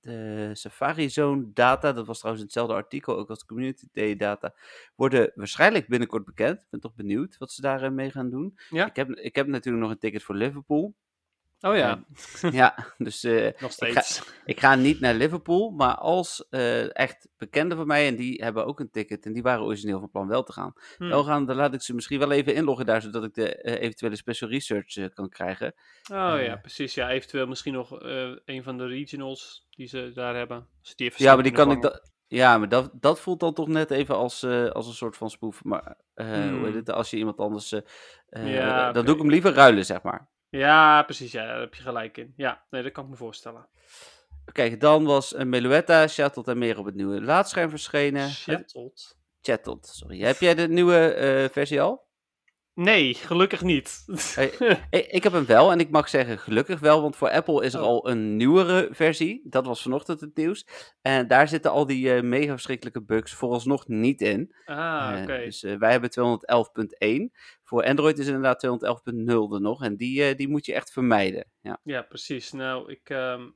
[0.00, 4.54] de Safari Zone data, dat was trouwens hetzelfde artikel, ook als Community Day data,
[4.94, 6.60] worden waarschijnlijk binnenkort bekend.
[6.60, 8.58] Ik ben toch benieuwd wat ze daarmee mee gaan doen.
[8.70, 8.86] Ja.
[8.86, 10.94] Ik, heb, ik heb natuurlijk nog een ticket voor Liverpool.
[11.64, 12.04] Oh ja,
[12.60, 14.22] ja, dus eh, nog ik steeds.
[14.44, 18.66] ik ga niet naar Liverpool, maar als eh, echt bekenden van mij, en die hebben
[18.66, 21.08] ook een ticket, en die waren origineel van plan wel te gaan, Hm.
[21.08, 23.80] wel gaan, dan laat ik ze misschien wel even inloggen daar, zodat ik de eh,
[23.82, 25.74] eventuele special research kan krijgen.
[26.12, 26.94] Oh ja, precies.
[26.94, 27.90] Ja, eventueel misschien nog
[28.44, 30.68] een van de regionals die ze daar hebben.
[30.96, 31.92] Die Ja, maar die kan ik vangen.
[32.00, 35.30] da- Ja, maar dat, dat voelt dan toch net even als, als een soort van
[35.30, 35.64] spoef.
[35.64, 36.74] Maar hoe heet Hmm.
[36.74, 37.74] het, als je iemand anders.
[38.26, 40.30] Ja, dan doe ik hem liever ruilen, zeg maar.
[40.58, 41.32] Ja, precies.
[41.32, 42.32] Ja, daar heb je gelijk in.
[42.36, 43.68] Ja, nee, dat kan ik me voorstellen.
[44.52, 48.30] Kijk, dan was een Meluetta, Shattled en meer op het nieuwe laadscherm verschenen.
[48.30, 49.16] Shattled.
[49.40, 50.20] Chattled, sorry.
[50.20, 52.06] Heb jij de nieuwe eh, versie al?
[52.74, 54.02] Nee, gelukkig niet.
[54.90, 57.80] Ik, heb hem wel en ik mag zeggen gelukkig wel, want voor Apple is er
[57.80, 57.86] Oh.
[57.86, 59.40] al een nieuwere versie.
[59.44, 60.66] Dat was vanochtend het nieuws.
[61.02, 64.54] En daar zitten al die eh, mega verschrikkelijke bugs vooralsnog niet in.
[64.64, 65.36] ah, Eh, oké.
[65.44, 67.30] dus eh, wij hebben 211.1.
[67.62, 69.82] Voor Android is inderdaad 211.0 er nog.
[69.84, 71.44] En die, die moet je echt vermijden.
[71.60, 71.80] Ja.
[71.82, 72.52] Ja, precies.
[72.52, 73.10] Nou, ik...
[73.10, 73.50] ehm,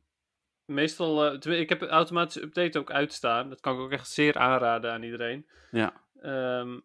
[0.65, 1.35] meestal...
[1.51, 3.49] ik heb een automatische update ook uitstaan.
[3.49, 5.47] Dat kan ik ook echt zeer aanraden aan iedereen.
[5.71, 6.05] ja.
[6.23, 6.81] Ehm,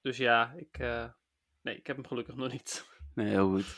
[0.00, 0.78] dus ja, ik...
[1.62, 2.86] nee, ik heb hem gelukkig nog niet.
[3.14, 3.76] Nee, heel goed.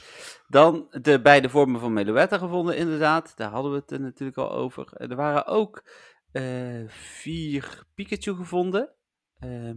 [0.49, 3.37] Dan de beide vormen van Meluetta gevonden, inderdaad.
[3.37, 4.93] Daar hadden we het natuurlijk al over.
[4.93, 5.85] Eh, Er waren ook
[6.33, 8.91] eh, vier Pikachu gevonden.
[9.39, 9.77] Ehm,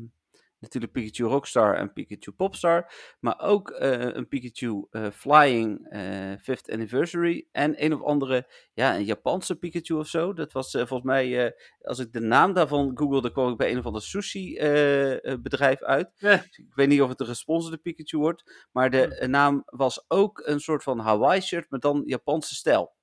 [0.63, 2.91] natuurlijk Pikachu Rockstar en Pikachu Popstar.
[3.19, 7.47] Maar ook eh, een Pikachu eh, Flying eh 5th Anniversary.
[7.51, 10.33] En een of andere, ja, een Japanse Pikachu of zo.
[10.33, 13.71] Dat was eh, volgens mij, eh, als ik de naam daarvan googelde, kwam ik bij
[13.71, 16.11] een of ander sushi eh, eh, bedrijf uit.
[16.15, 16.35] Ja.
[16.37, 18.67] Dus ik weet niet of het een gesponsorde Pikachu wordt.
[18.71, 22.93] Maar de eh, naam was ook een soort van Hawaii shirt, maar dan Japanse stijl.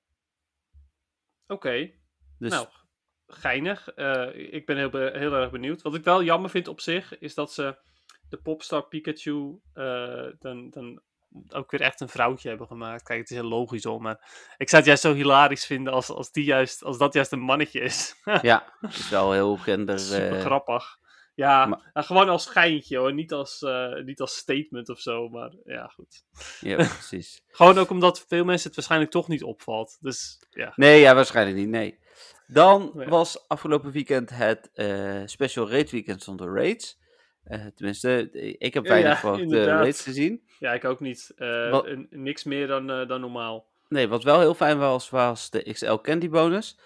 [1.47, 1.91] Oké,
[2.39, 2.67] Dus nou,
[3.33, 3.87] geinig.
[3.89, 5.81] Eh, ik ben heel, be- heel erg benieuwd.
[5.81, 7.75] Wat ik wel jammer vind op zich, is dat ze
[8.29, 11.01] de Popstar Pikachu eh, dan, dan
[11.49, 13.03] ook weer echt een vrouwtje hebben gemaakt.
[13.03, 14.15] Kijk, het is heel logisch om, maar
[14.57, 17.39] ik zou het juist zo hilarisch vinden als, als, die juist, als dat juist een
[17.39, 18.15] mannetje is.
[18.41, 19.99] ja, het is wel heel gender...
[19.99, 20.99] Super eh, grappig.
[21.35, 23.65] Ja, maar- nou, gewoon als geintje hoor, niet als,
[24.05, 26.23] niet als statement of zo, maar ja, goed.
[26.59, 27.43] ja, precies.
[27.47, 29.97] Gewoon ook omdat veel mensen het waarschijnlijk toch niet opvalt.
[29.99, 30.73] Dus ja.
[30.75, 31.99] Nee, ja, waarschijnlijk niet, nee.
[32.53, 33.05] Dan Ja.
[33.09, 36.99] was afgelopen weekend het eh, Special Raid Weekend zonder raids.
[37.43, 40.41] Eh, tenminste, ik heb weinig ja, van de raids gezien.
[40.59, 41.31] Ja, ik ook niet.
[41.35, 43.69] Eh, Wat- niks meer dan, eh, dan normaal.
[43.89, 46.79] Nee, wat wel heel fijn was, was de XL Candy bonus.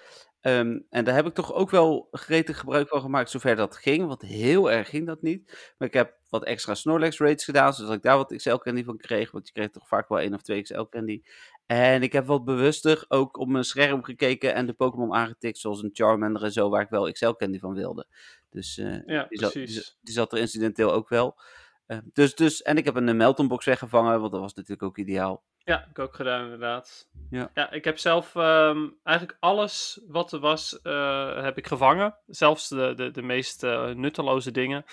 [0.46, 4.08] Ehm, en daar heb ik toch ook wel gretig gebruik van gemaakt, zover dat ging.
[4.08, 5.74] Want heel erg ging dat niet.
[5.78, 8.98] Maar ik heb wat extra Snorlax raids gedaan, zodat ik daar wat XL Candy van
[8.98, 9.32] kreeg.
[9.32, 11.22] Want je kreeg toch vaak wel één of twee XL Candy.
[11.66, 15.84] En ik heb wat bewuster ook op mijn scherm gekeken en de Pokémon aangetikt, zoals
[15.84, 18.08] een Charmander en zo, waar ik wel XL Candy van wilde.
[18.50, 21.38] Dus eh, Ja, die, zat, die, zat- die zat er incidenteel ook wel.
[21.86, 24.98] Eh, dus, dus, en ik heb een Melton box weggevangen, want dat was natuurlijk ook
[24.98, 25.44] ideaal.
[25.66, 27.10] Ja, heb ik ook gedaan inderdaad.
[27.30, 27.52] Ja.
[27.54, 32.16] ja ik heb zelf ehm, eigenlijk alles wat er was, eh, heb ik gevangen.
[32.28, 34.86] Zelfs de, de, de meest eh, nutteloze dingen.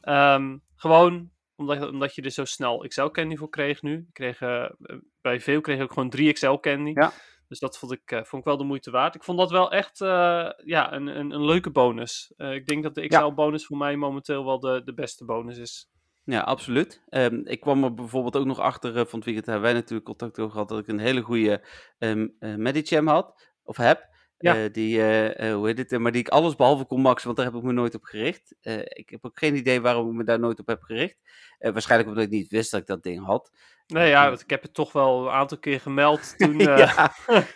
[0.00, 3.96] Ehm, gewoon omdat, omdat je er zo snel XL candy voor kreeg nu.
[3.96, 4.70] Ik kreeg, eh,
[5.20, 6.90] bij veel kreeg ik ook gewoon 3 XL candy.
[6.94, 7.12] Ja.
[7.48, 9.14] Dus dat vond ik, vond ik wel de moeite waard.
[9.14, 12.32] Ik vond dat wel echt ja, een, een, een leuke bonus.
[12.36, 13.06] Ik denk dat de Ja.
[13.08, 15.88] XL-bonus voor mij momenteel wel de, de beste bonus is.
[16.24, 17.02] Ja, absoluut.
[17.08, 20.04] Ehm, ik kwam er bijvoorbeeld ook nog achter, eh, van het weekend hebben wij natuurlijk
[20.04, 21.64] contact over gehad, dat ik een hele goede
[21.98, 24.08] ehm eh, Medicham had, of heb.
[24.38, 24.54] Ja.
[24.56, 25.02] Eh, die,
[25.52, 27.72] hoe heet het, maar die ik alles behalve kon maxen, want daar heb ik me
[27.72, 28.54] nooit op gericht.
[28.88, 31.16] Ik heb ook geen idee waarom ik me daar nooit op heb gericht.
[31.58, 33.50] Waarschijnlijk omdat ik niet wist dat ik dat ding had.
[33.86, 34.28] Nee, ja, Ja.
[34.28, 36.58] want ik heb het toch wel een aantal keer gemeld toen...
[36.58, 37.12] ja.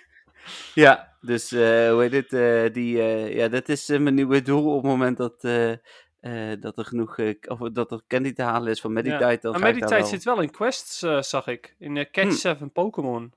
[0.74, 2.96] ja, dus hoe heet het, die,
[3.34, 5.42] ja, dat is mijn nieuwe doel op het moment dat,
[6.24, 9.38] eh, dat er genoeg, eh, of dat er candy te halen is van Meditite.
[9.40, 10.04] Dan Maar Meditite wel...
[10.06, 11.74] zit wel in quests, eh, zag ik.
[11.78, 12.30] In Catch Hmm.
[12.30, 13.32] 7 Pokémon.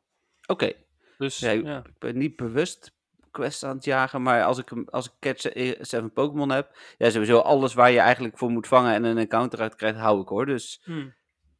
[0.45, 0.71] Oké,
[1.17, 2.91] Dus Ja, ja, ik ben niet bewust
[3.31, 5.41] quests aan het jagen, maar als ik, als ik Catch
[5.87, 9.59] 7 Pokémon heb, ja, sowieso alles waar je eigenlijk voor moet vangen en een encounter
[9.61, 10.45] uit krijgt, hou ik hoor.
[10.45, 11.13] Dus Hmm.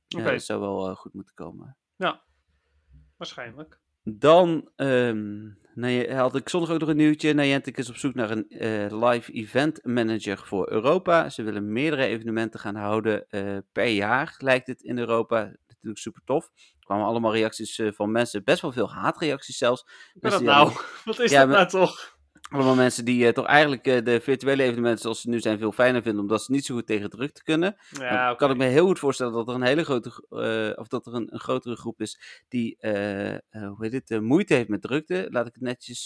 [0.07, 1.77] ja, Oké, dat zou wel goed moeten komen.
[3.17, 3.79] waarschijnlijk.
[4.03, 5.45] Dan ehm,
[5.77, 7.33] nou, ja, had ik zondag ook nog een nieuwtje.
[7.33, 11.29] Niantic is op zoek naar een eh, live event manager voor Europa.
[11.29, 15.37] Ze willen meerdere evenementen gaan houden eh, per jaar, lijkt het in Europa.
[15.67, 16.49] Natuurlijk super tof.
[16.55, 19.87] Er kwamen allemaal reacties eh, van mensen, best wel veel haatreacties zelfs.
[20.13, 20.71] Wat nou?
[21.05, 22.16] Wat is Ja, dat nou toch?
[22.49, 25.71] Allemaal mensen die eh, toch eigenlijk eh, de virtuele evenementen zoals ze nu zijn veel
[25.71, 27.75] fijner vinden, omdat ze niet zo goed tegen druk kunnen.
[27.89, 30.77] Ja, Dan kan ik me heel goed voorstellen dat er een hele grote, gro- eh,
[30.79, 32.77] of dat er een, een grotere groep is die,
[33.51, 35.27] hoe heet het, moeite heeft met drukte.
[35.29, 36.03] Laat ik het netjes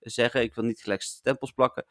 [0.00, 0.42] zeggen.
[0.42, 1.84] Ik wil niet gelijk stempels plakken.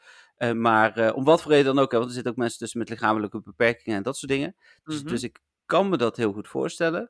[0.55, 2.89] Maar om wat voor reden dan ook, hè, want er zitten ook mensen tussen met
[2.89, 4.55] lichamelijke beperkingen en dat soort dingen.
[4.83, 5.07] Dus, Mhm.
[5.11, 7.09] dus ik kan me dat heel goed voorstellen.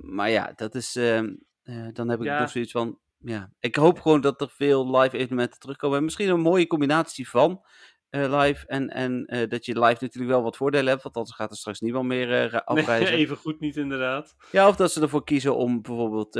[0.00, 2.40] Maar ja, dat is, ehm, eh, dan heb ik Ja.
[2.40, 5.98] nog zoiets van, ja, ik hoop gewoon dat er veel live evenementen terugkomen.
[5.98, 7.64] En misschien een mooie combinatie van
[8.10, 11.36] eh, live en, en eh, dat je live natuurlijk wel wat voordelen hebt, want anders
[11.36, 13.14] gaat er straks niemand meer eh, ra- Nee, afreizen.
[13.14, 14.34] even goed niet inderdaad.
[14.50, 16.34] Ja, of dat ze ervoor kiezen om bijvoorbeeld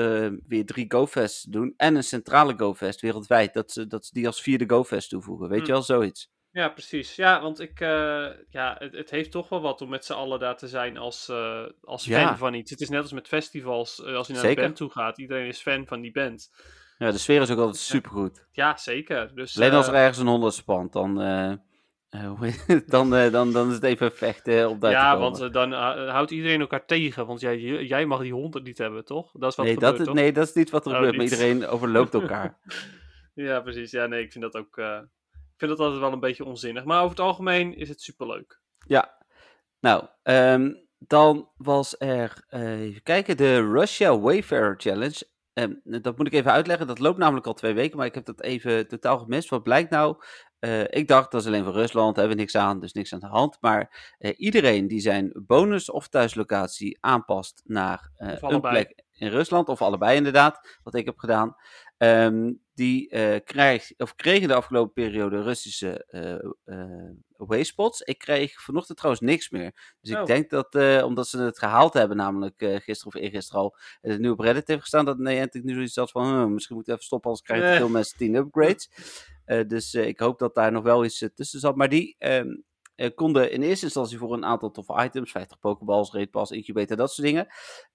[0.46, 3.52] weer drie GoFests te doen en een centrale GoFest wereldwijd.
[3.54, 5.66] Dat ze, dat ze die als vierde GoFest toevoegen, weet Hm.
[5.66, 6.30] je wel, zoiets.
[6.52, 7.16] Ja, precies.
[7.16, 10.38] Ja, want ik, eh, ja, het, het heeft toch wel wat om met z'n allen
[10.38, 12.36] daar te zijn als, eh, als fan Ja.
[12.36, 12.70] van iets.
[12.70, 14.58] Het is net als met festivals, eh, als je naar Zeker.
[14.58, 15.18] een band toe gaat.
[15.18, 16.52] Iedereen is fan van die band.
[16.98, 18.46] Ja, de sfeer is ook altijd supergoed.
[18.50, 19.34] Ja, zeker.
[19.34, 21.14] Dus, Alleen als er ergens een hond spant, dan,
[22.86, 25.72] dan, dan, dan is het even vechten om daar te ja, want dan
[26.08, 27.26] houdt iedereen elkaar tegen.
[27.26, 29.32] Want jij, jij mag die hond niet hebben, toch?
[29.32, 30.14] Dat is wat nee, gebeurt, dat, toch?
[30.14, 32.58] nee, dat is niet wat er Oh, gebeurt, maar iedereen overloopt elkaar.
[33.34, 33.90] Ja, precies.
[33.90, 34.76] Ja, nee, ik vind dat ook...
[35.62, 36.84] ik vind dat altijd wel een beetje onzinnig.
[36.84, 38.60] Maar over het algemeen is het superleuk.
[38.86, 39.18] Ja,
[39.80, 45.30] nou, ehm, dan was er, eh, even kijken, de Russia Wayfarer Challenge.
[45.52, 48.24] Ehm, dat moet ik even uitleggen, dat loopt namelijk al twee weken, maar ik heb
[48.24, 49.48] dat even totaal gemist.
[49.48, 50.16] Wat blijkt nou?
[50.58, 53.20] Eh, ik dacht, dat is alleen voor Rusland, hebben we niks aan, dus niks aan
[53.20, 53.56] de hand.
[53.60, 59.82] Maar eh, iedereen die zijn bonus of thuislocatie aanpast naar een plek in Rusland, of
[59.82, 61.56] allebei inderdaad, wat ik heb gedaan,
[62.02, 63.08] ehm, die
[63.40, 66.04] krijgt, of kregen de afgelopen periode Russische,
[66.64, 68.00] eh, wayspots.
[68.00, 69.94] Ik kreeg vanochtend trouwens niks meer.
[70.00, 70.24] Dus ik Oh.
[70.26, 74.40] denk dat, omdat ze het gehaald hebben, namelijk gisteren of eergisteren al, het nu op
[74.40, 77.48] Reddit heeft gestaan, dat Niantic nu zoiets had van, misschien moet ik even stoppen, anders
[77.48, 77.76] te Eh.
[77.76, 78.90] veel mensen 10 upgrades.
[79.66, 81.76] Dus ik hoop dat daar nog wel iets tussen zat.
[81.76, 82.16] Maar die
[82.94, 86.96] eh, konden in eerste instantie voor een aantal toffe items, 50 pokeballs, raid pass, incubator,
[86.96, 87.46] dat soort dingen,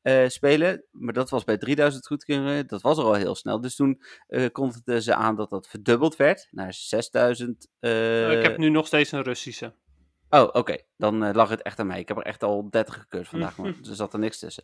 [0.01, 0.83] eh, spelen.
[0.91, 3.61] Maar dat was bij 3000 goedkeuringen, dat was er al heel snel.
[3.61, 7.67] Dus toen eh kondigden ze aan dat dat verdubbeld werd naar 6000.
[7.79, 9.73] eh, ik heb nu nog steeds een Russische.
[10.29, 10.77] Oh, oké.
[10.97, 11.99] Dan lag het echt aan mij.
[11.99, 14.63] Ik heb er echt al 30 gekeurd vandaag, maar er zat er niks tussen.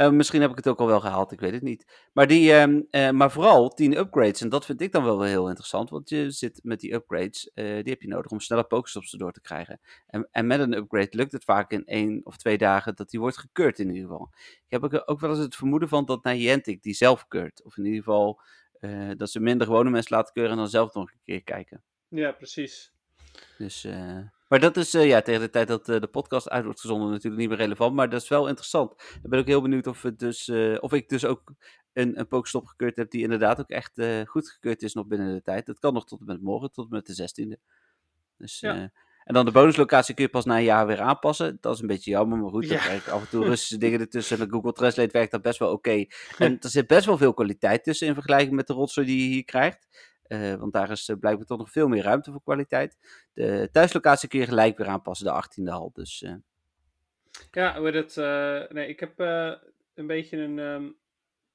[0.00, 2.08] Eh, misschien heb ik het ook al wel gehaald, ik weet het niet.
[2.12, 4.40] Maar, die, ehm, eh, maar vooral 10 upgrades.
[4.40, 5.90] En dat vind ik dan wel heel interessant.
[5.90, 9.32] Want je zit met die upgrades, eh, die heb je nodig om sneller pokestops erdoor
[9.32, 9.80] te krijgen.
[10.06, 13.20] En, en met een upgrade lukt het vaak in één of twee dagen dat die
[13.20, 14.30] wordt gekeurd in ieder geval.
[14.68, 17.64] Ik heb ook, wel eens het vermoeden van dat Niantic die zelf keurt.
[17.64, 18.40] Of in ieder geval
[19.16, 21.82] dat ze minder gewone mensen laten keuren en dan zelf nog een keer kijken.
[22.08, 22.92] Ja, precies.
[23.58, 24.18] Dus, eh,
[24.50, 27.10] maar dat is eh, ja, tegen de tijd dat eh, de podcast uit wordt gezonden
[27.10, 27.94] natuurlijk niet meer relevant.
[27.94, 28.92] Maar dat is wel interessant.
[29.22, 31.52] Ik ben ook heel benieuwd of, het dus, eh, of ik dus ook
[31.92, 35.42] een, een pokestop gekeurd heb die inderdaad ook echt goed gekeurd is nog binnen de
[35.42, 35.66] tijd.
[35.66, 37.60] Dat kan nog tot en met morgen, tot en met de 16e.
[38.36, 38.74] Dus, Ja.
[39.24, 41.58] en dan de bonuslocatie kun je pas na een jaar weer aanpassen.
[41.60, 42.88] Dat is een beetje jammer, maar goed, Ja.
[42.88, 44.36] ik af en toe Russische dingen ertussen.
[44.36, 46.04] En met Google Translate werkt dat best wel oké.
[46.38, 49.28] En er zit best wel veel kwaliteit tussen in vergelijking met de rotzooi die je
[49.34, 49.86] hier krijgt.
[50.30, 52.98] Eh, want daar is eh, blijkbaar toch nog veel meer ruimte voor kwaliteit.
[53.32, 55.90] De thuislocatie kun je gelijk weer aanpassen, de 18e al.
[55.92, 56.34] Dus eh,
[57.50, 58.16] Ja, hoe het?
[58.72, 59.18] nee, ik heb
[59.94, 60.88] een beetje een, ehm,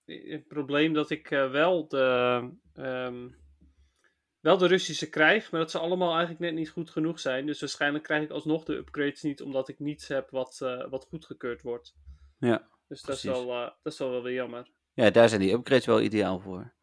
[0.06, 3.28] een probleem dat ik wel, de, ehm,
[4.40, 7.46] wel de Russische krijg, maar dat ze allemaal eigenlijk net niet goed genoeg zijn.
[7.46, 11.06] Dus waarschijnlijk krijg ik alsnog de upgrades niet, omdat ik niets heb wat, eh, wat
[11.10, 11.96] goedgekeurd wordt.
[12.40, 12.68] ja.
[12.88, 13.48] Dus dat is, wel,
[13.84, 14.68] dat is wel wel weer jammer.
[14.94, 16.74] ja, daar zijn die upgrades wel ideaal voor.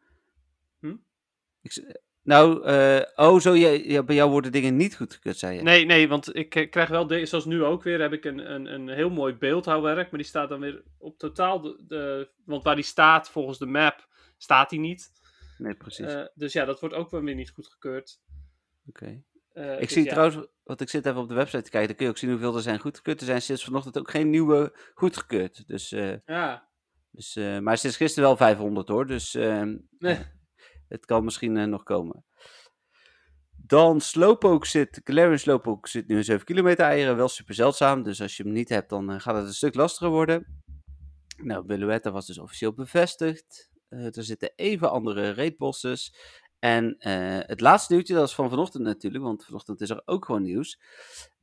[1.63, 5.61] Ik, nou, eh, oh zo, ja, bij jou worden dingen niet goedgekeurd, zei je?
[5.61, 8.53] Nee, nee, want ik eh, krijg wel, de, zoals nu ook weer, heb ik een,
[8.53, 12.63] een, een heel mooi beeldhouwwerk, maar die staat dan weer op totaal, de, de, want
[12.63, 15.11] waar die staat volgens de map, staat die niet.
[15.57, 16.13] Nee, precies.
[16.13, 18.21] Eh, dus ja, dat wordt ook wel weer niet goedgekeurd.
[18.87, 19.23] Oké.
[19.53, 20.11] Ik dus zie ja.
[20.11, 22.29] trouwens, want ik zit even op de website te kijken, dan kun je ook zien
[22.29, 23.19] hoeveel er zijn goedgekeurd.
[23.19, 25.67] Er zijn sinds vanochtend ook geen nieuwe goedgekeurd.
[25.67, 25.89] Dus,
[26.25, 26.67] Ja,
[27.11, 30.17] dus, maar sinds gisteren wel 500 hoor, dus ehm, Nee.
[30.93, 32.25] Het kan misschien eh, nog komen.
[33.51, 38.03] Dan Slowpoke zit, Galarian Slowpoke zit nu in 7 kilometer eieren, wel super zeldzaam.
[38.03, 40.61] Dus als je hem niet hebt, dan eh, gaat het een stuk lastiger worden.
[41.37, 43.71] Nou, Billouetta was dus officieel bevestigd.
[43.89, 46.15] Eh, er zitten even andere raidbosses.
[46.59, 46.95] En
[47.47, 50.79] het laatste nieuwtje, dat is van vanochtend natuurlijk, want vanochtend is er ook gewoon nieuws.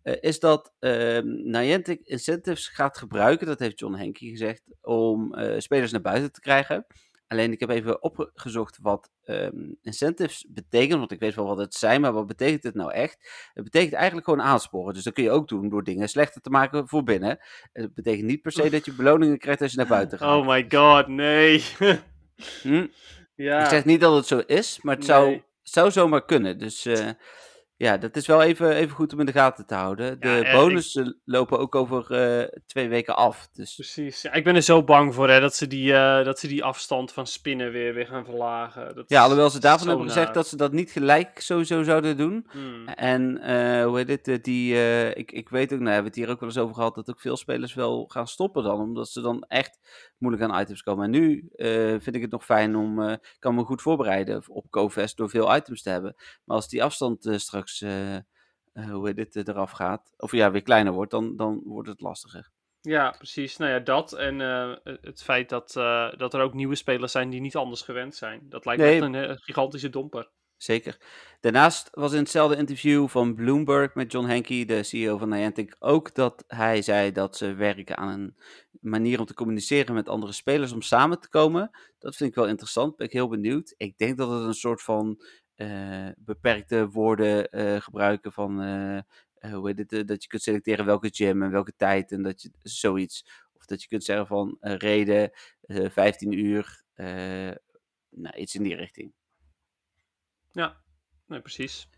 [0.02, 6.00] is dat ehm Niantic incentives gaat gebruiken, dat heeft John Henke gezegd, om spelers naar
[6.00, 6.86] buiten te krijgen.
[7.30, 11.74] Alleen ik heb even opgezocht wat ehm, incentives betekenen, want ik weet wel wat het
[11.74, 13.48] zijn, maar wat betekent het nou echt?
[13.54, 14.94] Het betekent eigenlijk gewoon aansporen.
[14.94, 17.38] Dus dat kun je ook doen door dingen slechter te maken voor binnen.
[17.72, 20.36] Het betekent niet per se dat je beloningen krijgt als je naar buiten gaat.
[20.36, 21.64] Oh my god, nee.
[22.62, 22.86] Hm?
[23.34, 25.44] ja, Ik zeg niet dat het zo is, maar het zou, Nee.
[25.62, 26.58] zou zomaar kunnen.
[26.58, 27.08] Dus eh,
[27.80, 30.20] ja, dat is wel even, even goed om in de gaten te houden.
[30.20, 33.48] De Ja, eh, bonussen lopen ook over eh, twee weken af.
[33.52, 34.22] Dus precies.
[34.22, 36.64] Ja, ik ben er zo bang voor hè, dat, ze die, eh, dat ze die
[36.64, 38.94] afstand van spinnen weer, weer gaan verlagen.
[38.94, 42.46] Dat ja, alhoewel ze daarvan hebben gezegd dat ze dat niet gelijk sowieso zouden doen.
[42.50, 42.88] Hmm.
[42.88, 43.22] En
[43.84, 44.74] hoe heet het, die,
[45.14, 47.10] ik, ik weet ook, nou hebben we het hier ook wel eens over gehad, dat
[47.10, 49.78] ook veel spelers wel gaan stoppen dan, omdat ze dan echt
[50.18, 51.04] moeilijk aan items komen.
[51.04, 51.48] En nu
[52.00, 55.82] vind ik het nog fijn om, kan me goed voorbereiden op GoFest door veel items
[55.82, 56.14] te hebben.
[56.44, 57.38] Maar als die afstand eh,
[57.70, 58.16] straks, eh,
[58.72, 61.88] eh, hoe heet dit, eh, eraf gaat, of ja, weer kleiner wordt, dan, dan wordt
[61.88, 62.50] het lastiger.
[62.80, 63.56] Ja, precies.
[63.56, 64.38] Nou ja, dat en
[64.84, 65.72] het feit dat,
[66.16, 68.40] dat er ook nieuwe spelers zijn die niet anders gewend zijn.
[68.48, 70.30] Dat lijkt me echt een gigantische domper.
[70.62, 70.96] Zeker.
[71.40, 76.14] Daarnaast was in hetzelfde interview van Bloomberg met John Henke, de CEO van Niantic, ook
[76.14, 78.36] dat hij zei dat ze werken aan een
[78.80, 81.70] manier om te communiceren met andere spelers om samen te komen.
[81.98, 83.74] Dat vind ik wel interessant, ben ik heel benieuwd.
[83.76, 85.22] Ik denk dat het een soort van
[86.16, 90.84] beperkte woorden eh, gebruiken van, eh, eh, hoe heet het, eh, dat je kunt selecteren
[90.84, 93.26] welke gym en welke tijd en dat je zoiets.
[93.52, 97.50] Of dat je kunt zeggen van eh, reden eh 15 uur, eh,
[98.10, 99.12] nou iets in die richting.
[100.52, 100.80] Ja,
[101.26, 101.88] nee, precies.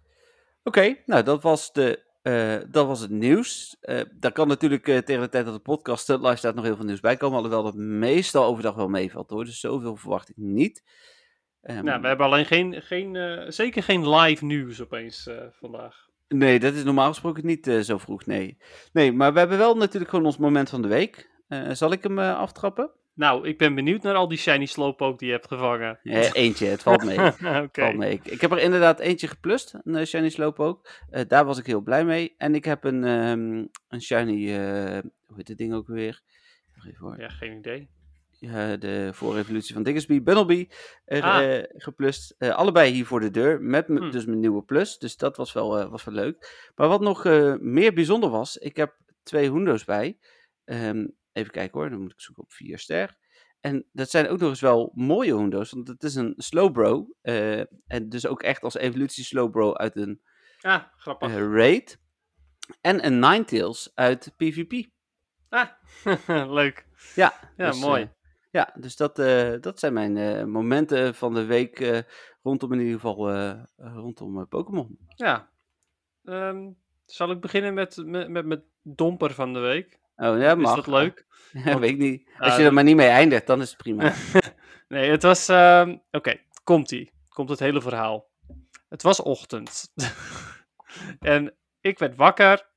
[0.63, 3.77] Oké, nou dat was, de, eh, dat was het nieuws.
[3.81, 6.65] Eh daar kan natuurlijk eh, tegen de tijd dat de podcast eh, live staat nog
[6.65, 7.37] heel veel nieuws bij komen.
[7.37, 9.45] Alhoewel dat meestal overdag wel meevalt hoor.
[9.45, 10.83] Dus zoveel verwacht ik niet.
[11.63, 16.11] Ehm, Nou, we hebben alleen geen, geen eh, zeker geen live nieuws opeens eh, vandaag.
[16.29, 18.59] Nee, dat is normaal gesproken niet eh, zo vroeg, nee.
[18.93, 21.31] Nee, maar we hebben wel natuurlijk gewoon ons moment van de week.
[21.73, 22.91] Zal ik hem aftrappen?
[23.15, 25.99] Nou, ik ben benieuwd naar al die shiny slowpoke die je hebt gevangen.
[26.33, 27.19] Eentje, het valt mee.
[27.65, 27.81] Oké.
[27.83, 28.13] Valt mee.
[28.13, 30.91] Ik, ik heb er inderdaad eentje geplust, een shiny slowpoke.
[31.29, 32.35] Daar was ik heel blij mee.
[32.39, 34.57] En ik heb een, ehm, een shiny,
[35.27, 36.21] hoe heet dit ding ook weer?
[36.87, 37.21] Even hoor.
[37.21, 37.89] Ja, geen idee.
[38.45, 40.69] Ja, de voorrevolutie van Diggersby, Bunnelby,
[41.05, 41.57] er Ah.
[41.59, 42.35] eh, geplust.
[42.39, 44.11] Eh, allebei hier voor de deur, met Hm.
[44.11, 44.99] dus mijn nieuwe plus.
[44.99, 46.71] Dus dat was wel, was wel leuk.
[46.75, 47.25] Maar wat nog
[47.61, 50.19] meer bijzonder was, ik heb twee Hoendo's bij.
[50.65, 53.17] Ehm, even kijken hoor, dan moet ik zoeken op 4 ster.
[53.61, 57.09] En dat zijn ook nog eens wel mooie Hoendo's, want het is een Slowbro.
[57.87, 60.21] en dus ook echt als evolutie Slowbro uit een
[60.61, 61.35] Ah, grappig.
[61.35, 61.99] raid.
[62.81, 64.89] En een Ninetales uit PvP.
[65.49, 65.69] Ah,
[66.59, 66.87] leuk.
[67.15, 68.11] Ja, Ja, dus, mooi.
[68.53, 71.99] Ja, dus dat, eh, dat zijn mijn eh, momenten van de week eh,
[72.43, 73.31] rondom in ieder geval
[73.77, 74.99] rondom Pokémon.
[75.17, 75.51] Ja.
[76.25, 76.71] Ehm,
[77.05, 80.01] zal ik beginnen met, met, met mijn domper van de week?
[80.17, 80.75] Oh ja, Is mag.
[80.77, 81.27] dat leuk?
[81.65, 82.31] Ja, weet ik niet.
[82.39, 84.13] Als Ah, je er maar niet mee eindigt, dan is het prima.
[84.89, 85.49] Nee, het was.
[85.49, 87.13] ehm, Oké, komt-ie.
[87.29, 88.31] Komt het hele verhaal.
[88.89, 89.93] Het was ochtend.
[91.19, 92.71] en ik werd wakker.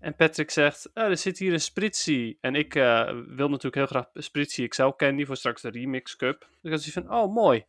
[0.00, 2.36] En Patrick zegt: "Ah, Er zit hier een Spritzy.
[2.40, 6.40] En ik eh, wil natuurlijk heel graag Spritzy XL Candy voor straks de Remix Cup.
[6.40, 7.66] Dus ik zoiets van: Oh, mooi.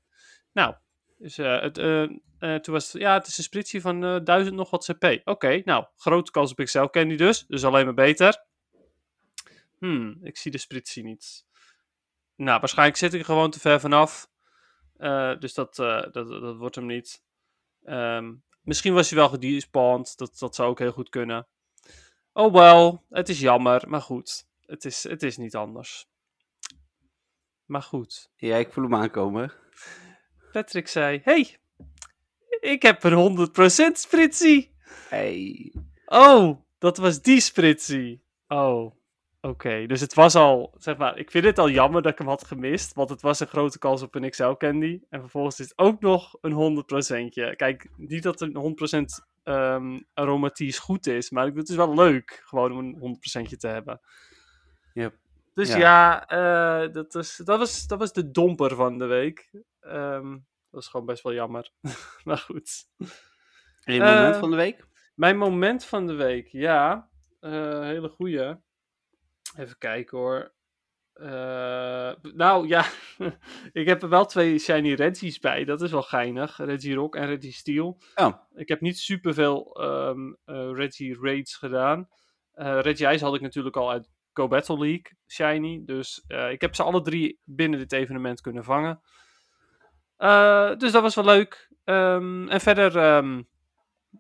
[0.51, 0.75] Nou,
[1.17, 1.73] dus, eh, het,
[2.63, 5.21] toen was het: Ja, het is een Spritzy van eh 1000 nog wat CP.
[5.23, 7.45] Oké, nou, grote kans op XL Candy dus.
[7.47, 8.43] Dus alleen maar beter.
[9.79, 11.45] Hmm, ik zie de Spritzy niet.
[12.35, 14.29] Nou, waarschijnlijk zit ik er gewoon te ver vanaf.
[15.39, 17.23] Dus dat, dat, dat wordt hem niet.
[17.83, 20.17] Ehm, misschien was hij wel gedespawned.
[20.17, 21.47] Dat, dat zou ook heel goed kunnen.
[22.39, 23.83] Oh wel, het is jammer.
[23.87, 26.07] Maar goed, het is, het is niet anders.
[27.65, 28.31] Maar goed.
[28.35, 29.53] ja, ik voel hem aankomen.
[30.51, 31.57] Patrick zei: Hey,
[32.59, 34.69] ik heb een 100% Spritzy.
[35.09, 35.73] Hey.
[36.05, 38.19] Oh, dat was die Spritzy.
[38.47, 38.95] Oh,
[39.41, 39.85] oké.
[39.85, 42.47] Dus het was al, zeg maar, ik vind het al jammer dat ik hem had
[42.47, 42.93] gemist.
[42.93, 44.99] Want het was een grote kans op een XL Candy.
[45.09, 46.83] En vervolgens is het ook nog een
[47.51, 47.55] 100%.
[47.55, 48.77] Kijk, niet dat een
[49.23, 51.29] 100% ehm aromaties goed is.
[51.29, 53.99] Maar het is wel leuk, gewoon om een 100% te hebben.
[54.93, 55.15] Yep.
[55.53, 55.77] Dus Ja.
[55.77, 59.51] ja, eh, dat, is, dat, was, dat was de domper van de week.
[59.79, 60.37] Ehm,
[60.69, 61.71] dat is gewoon best wel jammer.
[62.23, 62.87] maar goed.
[63.83, 64.87] En je moment Eh, van de week?
[65.15, 67.09] Mijn moment van de week, ja.
[67.39, 68.55] eh, hele goeie.
[69.57, 70.53] Even kijken hoor.
[71.19, 72.85] Eh, nou ja,
[73.81, 75.65] ik heb er wel twee shiny Reggie's bij.
[75.65, 76.57] Dat is wel geinig.
[76.57, 77.97] Reggie Rock en Reggie Steel.
[78.15, 82.07] Oh, Ik heb niet superveel ehm eh Reggie Raids gedaan.
[82.53, 85.81] Eh Reggie Ice had ik natuurlijk al uit Go Battle League shiny.
[85.85, 89.01] Dus ik heb ze alle drie binnen dit evenement kunnen vangen.
[90.77, 91.69] Dus dat was wel leuk.
[91.83, 93.41] Ehm, en verder, ehm,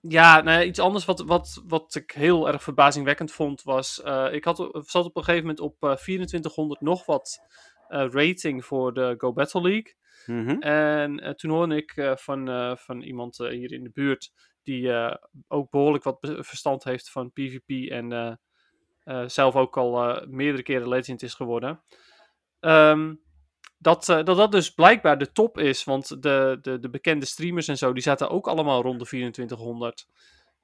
[0.01, 4.01] ja, nou ja, iets anders wat, wat, wat ik heel erg verbazingwekkend vond was...
[4.01, 7.39] eh, ik had, zat op een gegeven moment op eh 2400 nog wat
[7.87, 9.95] eh, rating voor de Go Battle League.
[10.25, 10.61] mhm.
[10.61, 14.31] En toen hoorde ik van, van iemand hier in de buurt
[14.63, 14.91] die
[15.47, 18.39] ook behoorlijk wat verstand heeft van PvP en
[19.25, 21.83] zelf ook al meerdere keren legend is geworden.
[22.59, 23.13] Ehm,
[23.81, 27.67] dat, eh, dat dat dus blijkbaar de top is, want de, de, de bekende streamers
[27.67, 30.07] en zo, die zaten ook allemaal rond de 2400.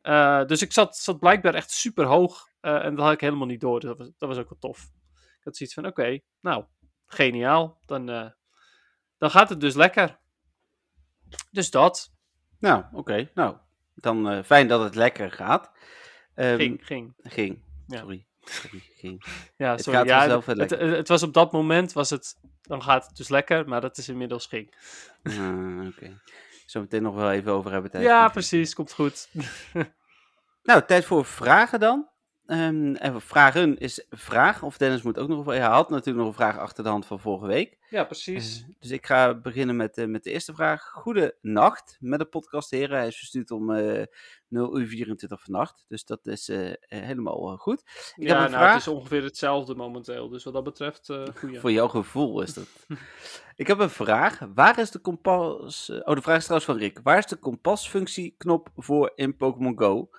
[0.01, 3.47] Eh, dus ik zat, zat blijkbaar echt super hoog eh, en dat had ik helemaal
[3.47, 3.79] niet door.
[3.79, 4.91] Dus dat was, dat was ook wel tof.
[5.13, 6.63] Ik had zoiets van, oké, nou,
[7.05, 7.79] geniaal.
[7.85, 8.05] Dan,
[9.17, 10.17] dan gaat het dus lekker.
[11.51, 12.13] Dus dat.
[12.59, 13.29] Nou, oké.
[13.33, 13.57] Nou,
[13.95, 15.71] dan fijn dat het lekker gaat.
[16.33, 17.13] Ehm, Ging, ging.
[17.17, 17.63] Ging.
[17.87, 17.97] Ja.
[17.97, 18.25] Sorry.
[19.57, 19.99] Ja, Het sorry.
[19.99, 23.29] gaat ja, het, het, het was op dat moment, was het, dan gaat het dus
[23.29, 24.73] lekker, maar dat is inmiddels ging.
[25.23, 26.21] Ah, oké.
[26.65, 29.27] Zometeen nog wel even over hebben tijdens Ja, precies, komt goed.
[30.63, 32.09] Nou, tijd voor vragen dan.
[32.45, 34.63] Ehm, en vragen is vraag.
[34.63, 35.45] Of Dennis moet ook nog...
[35.45, 37.77] Hij had natuurlijk nog een vraag achter de hand van vorige week.
[37.89, 38.61] Ja, precies.
[38.61, 40.89] Eh, dus ik ga beginnen met, eh, met de eerste vraag.
[40.91, 42.97] Goede nacht met de podcast, heren.
[42.97, 44.03] Hij is verstuurd om eh
[44.47, 45.85] 0 uur 24 vannacht.
[45.87, 46.47] Dus dat is
[46.79, 47.79] helemaal goed.
[48.15, 48.73] Ik ja, heb een nou, vraag.
[48.73, 50.29] het is ongeveer hetzelfde momenteel.
[50.29, 51.59] Dus wat dat betreft, goeie.
[51.59, 52.67] Voor jouw gevoel is dat.
[53.55, 54.39] ik heb een vraag.
[54.53, 55.89] Waar is de kompas...
[55.89, 56.99] Oh, de vraag is trouwens van Rick.
[57.03, 60.09] Waar is de kompasfunctieknop voor in Pokémon Go?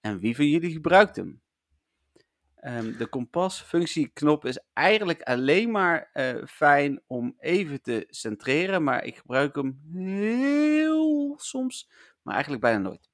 [0.00, 1.42] En wie van jullie gebruikt hem?
[2.64, 8.82] Ehm, de kompasfunctieknop is eigenlijk alleen maar eh, fijn om even te centreren.
[8.82, 11.90] Maar ik gebruik hem heel soms,
[12.22, 13.10] maar eigenlijk bijna nooit.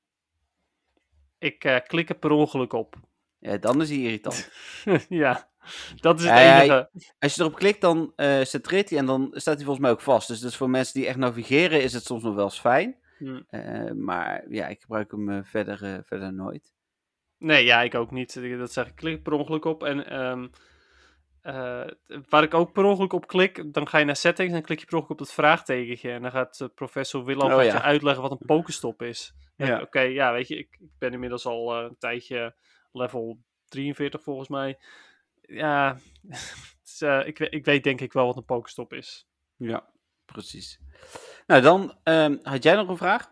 [1.38, 2.96] Ik eh, klik er per ongeluk op.
[3.38, 4.50] Ja, dan is hij irritant.
[5.08, 5.48] ja,
[5.96, 6.90] dat is het ja, enige.
[7.18, 10.00] Als je erop klikt, dan eh centreert hij en dan staat hij volgens mij ook
[10.00, 10.28] vast.
[10.28, 12.96] Dus, dus voor mensen die echt navigeren is het soms nog wel eens fijn.
[13.18, 13.40] Hm.
[13.48, 16.72] Eh, maar ja, ik gebruik hem eh, verder, eh, verder nooit.
[17.40, 18.58] Nee, ja, ik ook niet.
[18.58, 19.82] Dat zeg ik, klik per ongeluk op.
[19.82, 20.48] En ehm,
[21.42, 21.86] eh,
[22.28, 24.84] waar ik ook per ongeluk op klik, dan ga je naar settings en klik je
[24.84, 26.10] per ongeluk op dat vraagtekentje.
[26.10, 27.72] En dan gaat eh, professor Willow Oh, ja.
[27.72, 29.34] je uitleggen wat een pokestop is.
[29.56, 29.80] Ja.
[29.80, 32.54] Oké, ja, weet je, ik, ik ben inmiddels al eh, een tijdje
[32.92, 33.38] level
[33.68, 34.78] 43 volgens mij.
[35.42, 35.98] Ja,
[36.82, 39.26] het eh, ik, ik weet denk ik wel wat een pokestop is.
[39.56, 39.90] Ja,
[40.24, 40.80] precies.
[41.46, 43.30] Nou, dan ehm, had jij nog een vraag?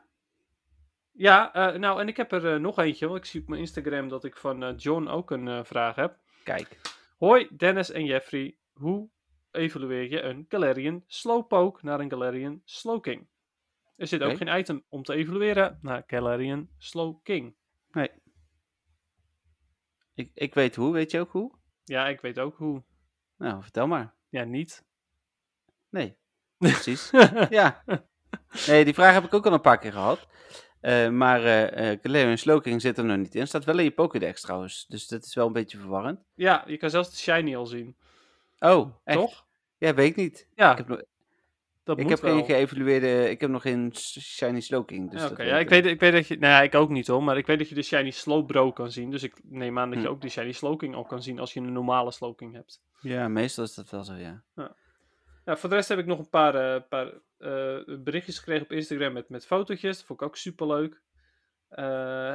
[1.19, 3.61] Ja, eh, nou, en ik heb er eh, nog eentje, want ik zie op mijn
[3.61, 6.19] Instagram dat ik van eh, John ook een vraag heb.
[6.45, 6.81] Kijk.
[7.17, 9.09] Hoi Dennis en Jeffrey, hoe
[9.51, 13.29] evalueer je een Galarian Slowpoke naar een Galarian Slowking?
[13.97, 17.57] Er zit ook geen item om te evalueren naar Galarian Slowking.
[17.91, 18.11] Nee.
[20.15, 21.59] Ik, ik weet hoe, weet je ook hoe?
[21.85, 22.83] Ja, ik weet ook hoe.
[23.37, 24.15] Nou, vertel maar.
[24.29, 24.85] Ja, niet.
[25.89, 26.17] Nee,
[26.59, 27.11] precies.
[27.51, 27.85] ja.
[28.67, 30.27] Nee, die vraag heb ik ook al een paar keer gehad.
[30.81, 33.47] Eh, maar eh eh Galarian Slowking zit er nog niet in.
[33.47, 34.87] Staat wel in je Pokédex trouwens.
[34.89, 36.21] Dus dat is wel een beetje verwarrend.
[36.35, 37.97] ja, je kan zelfs de shiny al zien.
[38.59, 39.19] Oh, echt?
[39.19, 39.47] Toch?
[39.79, 40.49] Ja, weet ik niet.
[40.55, 41.03] Ja, Ik heb, nog,
[41.85, 42.35] dat ik heb wel.
[42.37, 43.31] geen geëvalueerde...
[43.31, 45.11] Ik heb nog geen Shiny Slowking.
[45.11, 46.39] Dus Ja, Oké, ja, ik, weet, ik weet dat je...
[46.39, 48.91] Nou ja, ik ook niet hoor, maar ik weet dat je de shiny Slowbro kan
[48.91, 49.11] zien.
[49.11, 50.13] Dus ik neem aan dat je Hm.
[50.13, 52.81] ook die shiny Slowking al kan zien als je een normale Slowking hebt.
[53.01, 54.43] Ja, meestal is dat wel zo, ja.
[55.45, 57.13] Ja, voor de rest heb ik nog een paar, paar
[58.05, 59.97] berichtjes gekregen op Instagram met, met fotootjes.
[59.97, 61.03] Dat vond ik ook super leuk.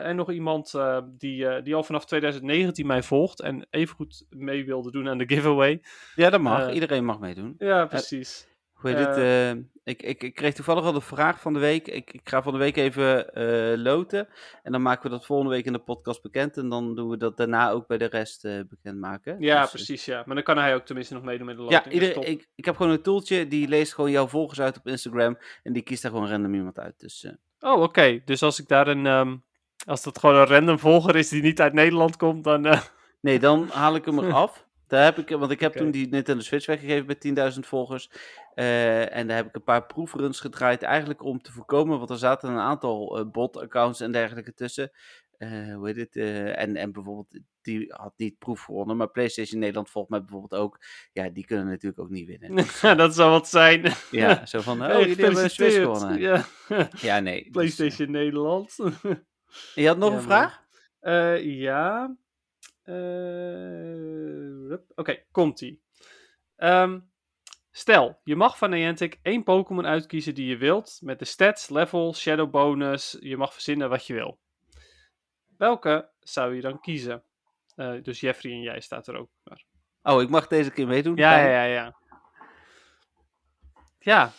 [0.04, 4.26] en nog iemand eh, die, eh, die al vanaf 2019 mij volgt en even goed
[4.30, 5.84] mee wilde doen aan de giveaway.
[6.16, 6.68] Ja, dat mag.
[6.68, 7.56] Eh, Iedereen mag meedoen.
[7.58, 8.48] Ja, precies.
[8.84, 9.18] Hoe heet het?
[9.18, 11.88] eh, eh, ik, ik, ik kreeg toevallig al de vraag van de week.
[11.88, 14.28] Ik, ik ga van de week even eh, loten.
[14.64, 16.58] En dan maken we dat volgende week in de podcast bekend.
[16.58, 19.36] En dan doen we dat daarna ook bij de rest bekendmaken.
[19.40, 20.06] ja, Dus, precies.
[20.06, 20.24] Ja.
[20.26, 22.02] Maar dan kan hij ook tenminste nog meedoen met de loting.
[22.02, 22.24] Ja, top.
[22.26, 23.48] ik, ik heb gewoon een toeltje.
[23.48, 25.38] Die leest gewoon jouw volgers uit op Instagram.
[25.64, 27.00] En die kiest daar gewoon random iemand uit.
[27.00, 27.28] Dus
[27.60, 28.22] Oh, oké.
[28.26, 29.06] Dus als ik daar een...
[29.06, 29.36] ehm,
[29.86, 32.80] als dat gewoon een random volger is die niet uit Nederland komt, dan...
[33.22, 34.66] nee, dan haal ik hem eraf.
[34.94, 38.10] Daar heb ik, want ik heb toen die Nintendo Switch weggegeven met 10.000 volgers.
[38.54, 40.82] Eh, en daar heb ik een paar proefruns gedraaid.
[40.82, 44.92] Eigenlijk om te voorkomen, want er zaten een aantal eh, bot-accounts en dergelijke tussen.
[45.38, 46.16] Eh, hoe heet het?
[46.56, 48.98] en, en bijvoorbeeld, die had niet proef gewonnen.
[48.98, 50.80] Maar PlayStation Nederland volgt mij bijvoorbeeld ook.
[51.14, 52.56] Ja, die kunnen natuurlijk ook niet winnen.
[52.98, 53.92] dat zou wat zijn.
[54.12, 56.20] Ja, zo van, oh, Hey, jullie hebben een Switch gewonnen.
[56.20, 56.46] Ja.
[57.02, 57.42] Ja, nee.
[57.44, 58.76] dus, PlayStation Nederland.
[59.76, 60.62] je had nog Ja, een vraag?
[61.42, 62.16] Ja.
[62.84, 64.78] Eh.
[64.96, 65.82] Oké, komt-ie.
[66.56, 67.00] Ehm,
[67.72, 72.14] stel, je mag van Niantic één Pokémon uitkiezen die je wilt, met de stats, level,
[72.14, 74.40] shadow bonus, je mag verzinnen wat je wil.
[75.58, 77.24] Welke zou je dan kiezen?
[77.76, 79.30] Eh, dus Jeffrey en jij staat er ook.
[79.44, 79.66] Maar...
[80.02, 81.16] Oh, ik mag deze keer meedoen?
[81.16, 82.02] Ja, ja, ja, ja.
[84.00, 84.34] Ja,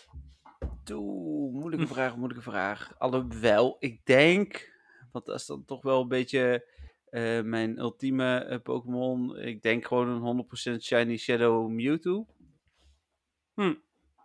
[0.92, 2.94] Oeh, moeilijke vraag, moeilijke vraag.
[2.98, 4.72] Alhoewel, ik denk,
[5.12, 6.68] want dat is dan toch wel een beetje
[7.14, 9.38] eh, mijn ultieme eh, Pokémon.
[9.38, 10.46] Ik denk gewoon een
[10.78, 12.26] 100% Shiny Shadow Mewtwo.
[13.54, 13.74] Hm.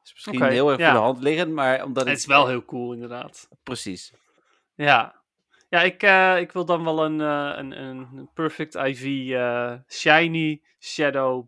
[0.04, 0.92] Is misschien Oké, heel erg ja.
[0.92, 3.50] voor de hand liggend, maar omdat het is wel heel cool inderdaad.
[3.64, 4.14] Precies.
[4.76, 5.22] Ja,
[5.70, 10.62] ja ik, eh, ik wil dan wel een, eh, een, een Perfect IV eh, Shiny
[10.80, 11.48] Shadow.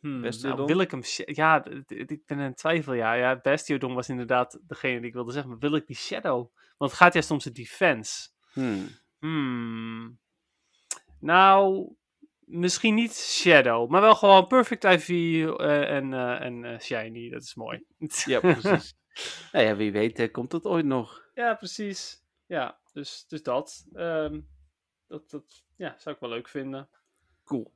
[0.00, 1.02] Hmm, nou, wil ik hem.
[1.24, 2.92] Ja, ik ben in twijfel.
[2.92, 5.50] Ja, ja, Bastiodon was inderdaad degene die ik wilde zeggen.
[5.50, 6.50] Maar wil ik die Shadow?
[6.76, 8.28] Want het gaat juist om zijn defense.
[8.52, 8.88] Hmm.
[9.18, 10.18] Hmm.
[11.20, 11.88] Nou,
[12.48, 17.30] misschien niet Shadow, maar wel gewoon Perfect IV eh, en, eh, en eh, Shiny.
[17.30, 17.84] Dat is mooi.
[18.24, 18.94] Ja, precies.
[19.52, 21.22] nou ja, wie weet komt het ooit nog.
[21.34, 22.22] Ja, precies.
[22.46, 23.86] Ja, dus, dus dat.
[23.92, 24.40] Ehm,
[25.06, 25.30] dat.
[25.30, 26.88] Dat ja, zou ik wel leuk vinden.
[27.44, 27.72] Cool.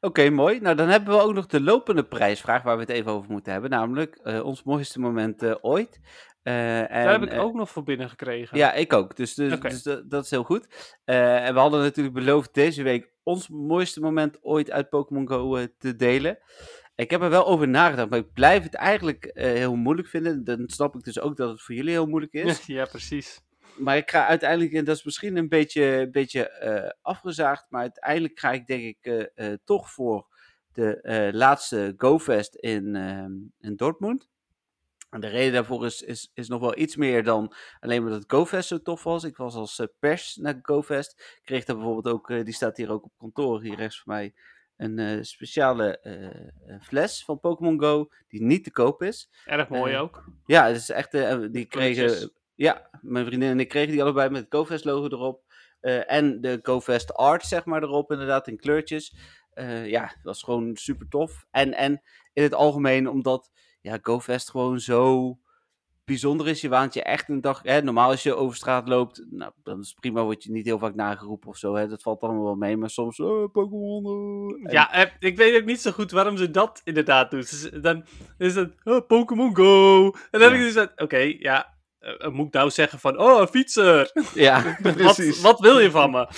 [0.00, 0.60] Oké, mooi.
[0.60, 3.52] Nou, dan hebben we ook nog de lopende prijsvraag waar we het even over moeten
[3.52, 3.70] hebben.
[3.70, 6.00] Namelijk ons mooiste moment ooit.
[6.42, 8.58] Eh, en, Daar heb ik eh, ook nog voor binnen gekregen.
[8.58, 9.16] Ja, ik ook.
[9.16, 10.94] Dus, dus, dus dat, dat is heel goed.
[11.04, 15.66] Eh, en we hadden natuurlijk beloofd deze week ons mooiste moment ooit uit Pokémon Go
[15.78, 16.38] te delen.
[16.94, 20.44] Ik heb er wel over nagedacht, maar ik blijf het eigenlijk heel moeilijk vinden.
[20.44, 22.66] Dan snap ik dus ook dat het voor jullie heel moeilijk is.
[22.66, 23.40] ja, precies.
[23.78, 28.52] maar ik ga uiteindelijk, en dat is misschien een beetje, beetje afgezaagd, maar uiteindelijk ga
[28.52, 29.30] ik denk ik
[29.64, 30.26] toch voor
[30.72, 32.94] de laatste GoFest in,
[33.60, 34.29] in Dortmund.
[35.10, 38.24] En de reden daarvoor is, is, is nog wel iets meer dan alleen maar dat
[38.26, 39.24] GoFest zo tof was.
[39.24, 41.40] Ik was als eh, pers naar GoFest.
[41.44, 44.34] Kreeg daar bijvoorbeeld ook, eh, die staat hier ook op kantoor, hier rechts van mij,
[44.76, 46.00] een eh, speciale
[46.82, 49.30] fles van Pokémon Go, die niet te koop is.
[49.44, 50.24] Erg mooi ook.
[50.46, 51.12] Ja, het is echt,
[51.52, 55.44] die kregen, ja, mijn vriendin en ik kregen die allebei met het GoFest logo erop.
[56.06, 59.16] En de GoFest art, zeg maar, erop inderdaad, in kleurtjes.
[59.84, 61.46] Ja, dat was gewoon super tof.
[61.50, 62.02] En, en
[62.32, 63.50] in het algemeen, omdat
[63.80, 65.34] ja, GoFest gewoon zo
[66.04, 66.60] bijzonder is.
[66.60, 67.60] Je waant je echt een dag.
[67.62, 70.78] Hè, normaal als je over straat loopt, nou, dan is prima, word je niet heel
[70.78, 71.74] vaak nageroepen of zo.
[71.74, 72.76] Hè, dat valt allemaal wel mee.
[72.76, 74.04] Maar soms, oh, Pokémon.
[74.62, 77.50] En- Ja, eh, ik weet ook niet zo goed waarom ze dat inderdaad doet.
[77.50, 78.04] Dus dan
[78.38, 80.04] is het oh, Pokémon Go.
[80.06, 83.40] En dan heb ik dus dat, oké, ja, eh, moet ik nou zeggen van, oh,
[83.40, 84.10] een fietser.
[84.34, 85.40] ja, wat, precies.
[85.40, 86.28] wat wil je van me?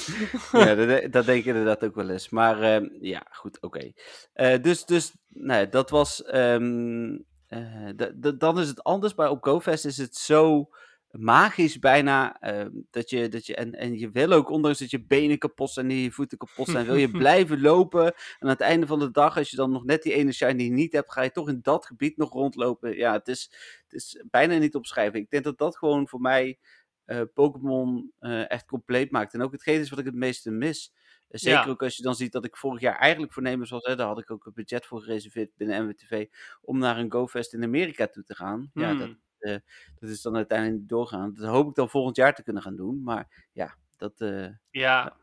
[0.53, 2.28] ja, dat, dat denk ik inderdaad ook wel eens.
[2.28, 3.93] Maar ehm, ja, goed, oké.
[4.32, 6.24] Eh, dus, dus nee, dat was.
[6.24, 7.18] ehm,
[7.53, 9.14] eh, dan is het anders.
[9.14, 10.68] Bij op GoFest is het zo
[11.11, 12.40] magisch bijna.
[12.40, 15.70] ehm, dat je, dat je, en, en je wil ook, ondanks dat je benen kapot
[15.70, 18.05] zijn en je voeten kapot zijn, wil je blijven lopen.
[18.07, 20.68] En aan het einde van de dag, als je dan nog net die ene shiny
[20.68, 22.96] niet hebt, ga je toch in dat gebied nog rondlopen.
[22.96, 23.50] Ja, het is,
[23.82, 25.20] het is bijna niet opschrijven.
[25.20, 26.59] Ik denk dat dat gewoon voor mij
[27.05, 29.34] eh, Pokémon eh, echt compleet maakt.
[29.34, 30.92] En ook hetgeen is wat ik het meeste mis.
[31.33, 31.70] Eh, Zeker Ja.
[31.70, 34.18] ook als je dan ziet dat ik vorig jaar eigenlijk voornemens was, hè, daar had
[34.18, 36.26] ik ook een budget voor gereserveerd binnen MWTV,
[36.61, 38.70] om naar een GoFest in Amerika toe te gaan.
[38.74, 39.09] Ja, dat,
[39.41, 39.61] Hmm.
[39.99, 41.35] dat is dan uiteindelijk niet doorgaan.
[41.35, 43.03] Dat hoop ik dan volgend jaar te kunnen gaan doen.
[43.03, 44.20] Maar ja, dat...
[44.20, 45.16] eh, Ja.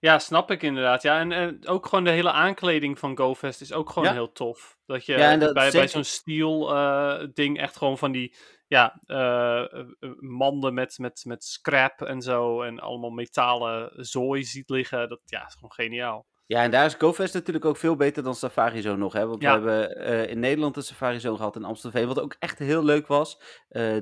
[0.00, 1.02] Ja, snap ik inderdaad.
[1.02, 4.14] Ja, en, en ook gewoon de hele aankleding van GoFest is ook gewoon Ja.
[4.14, 4.78] heel tof.
[4.86, 8.34] Dat je Ja, en dat bij, bij zo'n steel eh, ding echt gewoon van die
[8.68, 9.86] ja, eh, eh,
[10.18, 15.08] manden met, met, met scrap en zo en allemaal metalen zooi ziet liggen.
[15.08, 16.26] Dat ja, is gewoon geniaal.
[16.46, 19.12] Ja, en daar is GoFest natuurlijk ook veel beter dan Safari Zone nog.
[19.12, 19.26] Hè?
[19.26, 19.60] Want Ja.
[19.60, 22.84] we hebben eh, in Nederland een Safari Zone gehad in Amstelveen, wat ook echt heel
[22.84, 23.40] leuk was.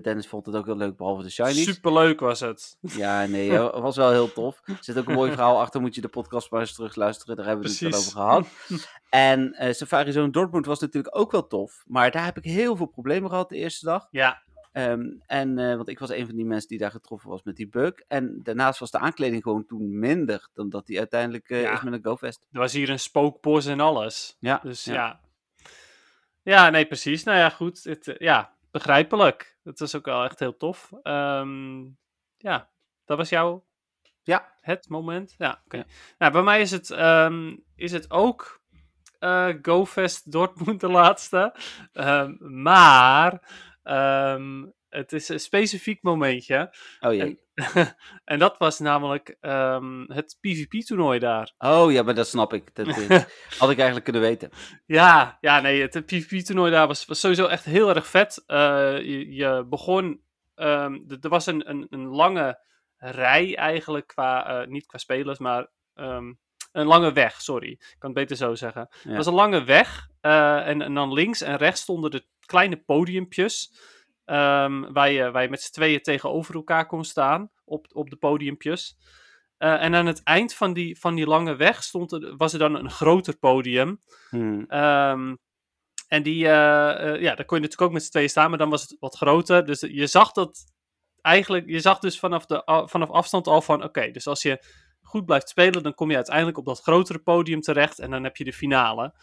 [0.02, 1.64] Dennis vond het ook heel leuk, behalve de shinies.
[1.64, 2.78] Superleuk was het.
[2.80, 4.60] Ja, nee, was wel heel tof.
[4.64, 7.36] Er zit ook een mooi verhaal achter, moet je de podcast maar eens terugluisteren.
[7.36, 8.46] Daar hebben we het wel over gehad.
[9.10, 11.84] En eh, Safari Zone Dortmund was natuurlijk ook wel tof.
[11.86, 14.08] Maar daar heb ik heel veel problemen gehad de eerste dag.
[14.10, 14.42] Ja,
[14.76, 17.56] Ehm, en, eh, want ik was een van die mensen die daar getroffen was met
[17.56, 17.92] die bug.
[18.08, 21.72] En daarnaast was de aankleding gewoon toen minder dan dat die uiteindelijk eh, Ja.
[21.72, 22.46] is met een GoFest.
[22.52, 24.36] er was hier een spookbos en alles.
[24.40, 24.94] Ja, Dus ja.
[24.94, 25.20] ja.
[26.42, 26.70] ja.
[26.70, 27.24] nee, precies.
[27.24, 27.84] Nou ja, goed.
[27.84, 29.58] Het, eh, ja, begrijpelijk.
[29.62, 30.92] Het was ook wel echt heel tof.
[31.02, 31.80] Ehm,
[32.36, 32.70] ja,
[33.04, 33.64] dat was jouw
[34.22, 34.52] Ja.
[34.60, 35.34] het moment.
[35.38, 35.76] Ja, oké.
[35.76, 35.84] Ja.
[36.18, 38.64] Nou, bij mij is het, ehm, is het ook
[39.18, 41.54] eh GoFest Dortmund de laatste.
[42.38, 43.40] Maar
[43.86, 46.74] ehm, het is een specifiek momentje.
[47.00, 47.20] Oh jee.
[47.54, 51.52] En, en dat was namelijk ehm, het PvP-toernooi daar.
[51.58, 52.74] Oh ja, maar dat snap ik.
[52.74, 53.08] Dat eh,
[53.58, 54.50] had ik eigenlijk kunnen weten.
[54.86, 58.42] Ja, ja, nee, het PvP-toernooi daar was, was sowieso echt heel erg vet.
[58.46, 60.20] Eh, je, je begon,
[60.54, 62.64] ehm, er was een, een, een lange
[62.96, 65.66] rij eigenlijk, qua, eh, niet qua spelers, maar
[66.72, 67.70] een lange weg, sorry.
[67.70, 68.88] Ik kan het beter zo zeggen.
[68.90, 69.08] Ja.
[69.08, 73.72] Het was een lange weg en, en dan links en rechts stonden de kleine podiumpjes.
[74.24, 78.16] ehm, waar, je, waar je met z'n tweeën tegenover elkaar kon staan op, op de
[78.16, 78.96] podiumpjes.
[79.58, 82.58] Eh, en aan het eind van die, van die lange weg stond er, was er
[82.58, 84.00] dan een groter podium.
[84.30, 84.64] Hmm.
[84.68, 85.34] Ehm,
[86.08, 88.58] en die, eh, eh, ja, daar kon je natuurlijk ook met z'n tweeën staan, maar
[88.58, 89.66] dan was het wat groter.
[89.66, 90.64] Dus je zag dat
[91.20, 94.64] eigenlijk, je zag dus vanaf, de, vanaf afstand al van, oké, dus als je
[95.02, 98.36] goed blijft spelen, dan kom je uiteindelijk op dat grotere podium terecht en dan heb
[98.36, 99.14] je de finale.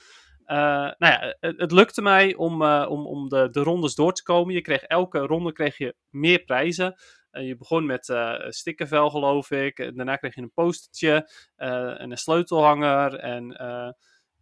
[0.46, 0.58] Eh,
[0.98, 4.24] nou ja, het, het lukte mij om, eh, om, om de, de rondes door te
[4.24, 4.54] komen.
[4.54, 6.96] Je kreeg elke ronde kreeg je meer prijzen.
[7.32, 9.78] Eh, je begon met eh een stickervel, geloof ik.
[9.78, 13.16] Daarna kreeg je een postertje eh, en een sleutelhanger.
[13.20, 13.92] En eh,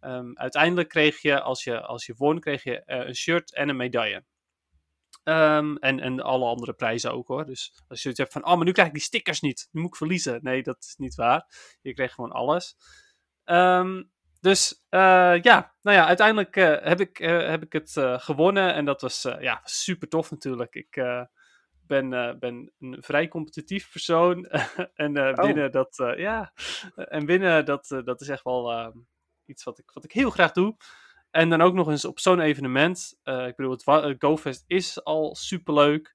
[0.00, 3.68] ehm, uiteindelijk kreeg je als, je, als je won, kreeg je eh, een shirt en
[3.68, 4.24] een medaille.
[5.24, 7.46] Ehm, en, en alle andere prijzen ook hoor.
[7.46, 9.68] Dus als je zoiets hebt van, oh, maar nu krijg ik die stickers niet.
[9.72, 10.38] Nu moet ik verliezen.
[10.42, 11.46] Nee, dat is niet waar.
[11.82, 12.76] Je kreeg gewoon alles.
[13.44, 14.02] Ehm,
[14.42, 18.74] dus eh, ja, nou ja, uiteindelijk eh, heb, ik, eh, heb ik het gewonnen.
[18.74, 20.74] En dat was ja, super tof natuurlijk.
[20.74, 20.94] Ik
[21.86, 24.46] ben, ben een vrij competitief persoon.
[24.94, 25.70] en eh, Oh.
[25.70, 26.52] dat, ja,
[26.94, 28.92] en winnen, dat, dat is echt wel
[29.46, 30.76] iets wat ik, wat ik heel graag doe.
[31.30, 33.18] En dan ook nog eens op zo'n evenement.
[33.24, 36.14] Ik bedoel, het GoFest is al superleuk.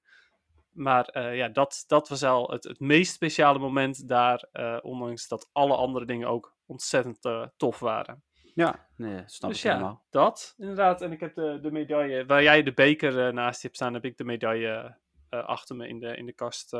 [0.72, 4.48] Maar eh, ja, dat, dat was al het, het meest speciale moment daar.
[4.82, 8.22] ondanks dat alle andere dingen ook ontzettend eh, tof waren.
[8.54, 10.04] Ja, nee, snap dus ik ja, helemaal.
[10.10, 11.02] dat inderdaad.
[11.02, 13.94] En ik heb de, de medaille, waar jij de beker eh, naast je hebt staan,
[13.94, 14.96] heb ik de medaille
[15.28, 16.76] eh, achter me in de, in de kast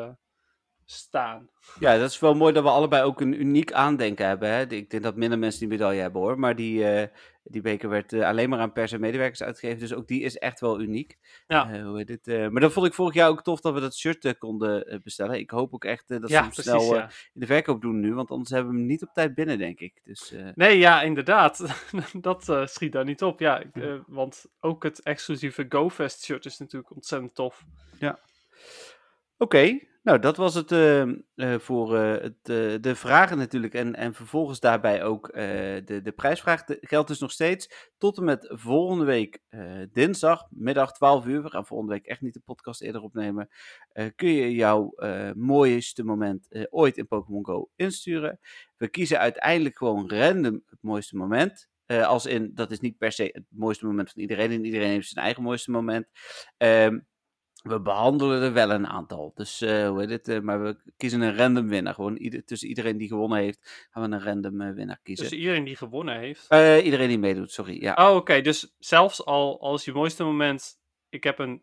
[0.91, 1.49] staan.
[1.81, 4.49] Ja, dat is wel mooi dat we allebei ook een uniek aandenken hebben.
[4.51, 4.67] Hè?
[4.67, 6.39] Ik denk dat minder mensen die medaille hebben hoor.
[6.39, 7.09] Maar die, eh,
[7.51, 9.81] die beker werd eh, alleen maar aan pers en medewerkers uitgegeven.
[9.81, 11.19] Dus ook die is echt wel uniek.
[11.47, 11.73] Ja.
[11.73, 14.39] Eh, hoe eh, maar dat vond ik vorig jaar ook tof dat we dat shirt
[14.39, 15.39] konden bestellen.
[15.39, 16.73] Ik hoop ook echt dat ze ja, hem precies.
[16.73, 17.03] snel ja.
[17.03, 18.15] in de verkoop doen nu.
[18.15, 20.01] Want anders hebben we hem niet op tijd binnen, denk ik.
[20.05, 21.65] Dus Nee, ja, inderdaad.
[22.21, 23.41] dat schiet daar niet op.
[23.41, 27.65] Ja, ik, want ook het exclusieve GoFest shirt is natuurlijk ontzettend tof.
[29.37, 29.87] oké.
[30.03, 32.45] Nou, dat was het eh, eh, voor eh, het,
[32.83, 33.75] de vragen natuurlijk.
[33.75, 36.65] En, en vervolgens daarbij ook de, de prijsvraag.
[36.65, 39.43] De, geldt dus nog steeds tot en met volgende week
[39.93, 41.43] dinsdag, middag 12 uur.
[41.43, 43.49] We gaan volgende week echt niet de podcast eerder opnemen.
[44.15, 44.95] kun je jouw
[45.37, 48.41] mooiste moment ooit in Pokémon Go insturen.
[48.77, 51.69] We kiezen uiteindelijk gewoon random het mooiste moment.
[51.87, 54.51] Als in, dat is niet per se het mooiste moment van iedereen.
[54.51, 56.07] En iedereen heeft zijn eigen mooiste moment.
[56.57, 56.99] Ehm,
[57.63, 59.33] we behandelen er wel een aantal.
[59.35, 60.29] Dus eh, hoe heet het?
[60.29, 61.95] eh, maar we kiezen een random winnaar.
[61.95, 65.29] Gewoon ieder, tussen iedereen die gewonnen heeft, gaan we een random eh, winnaar kiezen.
[65.29, 66.55] Dus iedereen die gewonnen heeft.
[66.85, 67.83] Iedereen die meedoet, sorry.
[67.83, 67.95] Ja.
[68.11, 68.41] Oh, oké.
[68.41, 70.79] Dus zelfs al als je mooiste moment.
[71.09, 71.63] Ik heb een,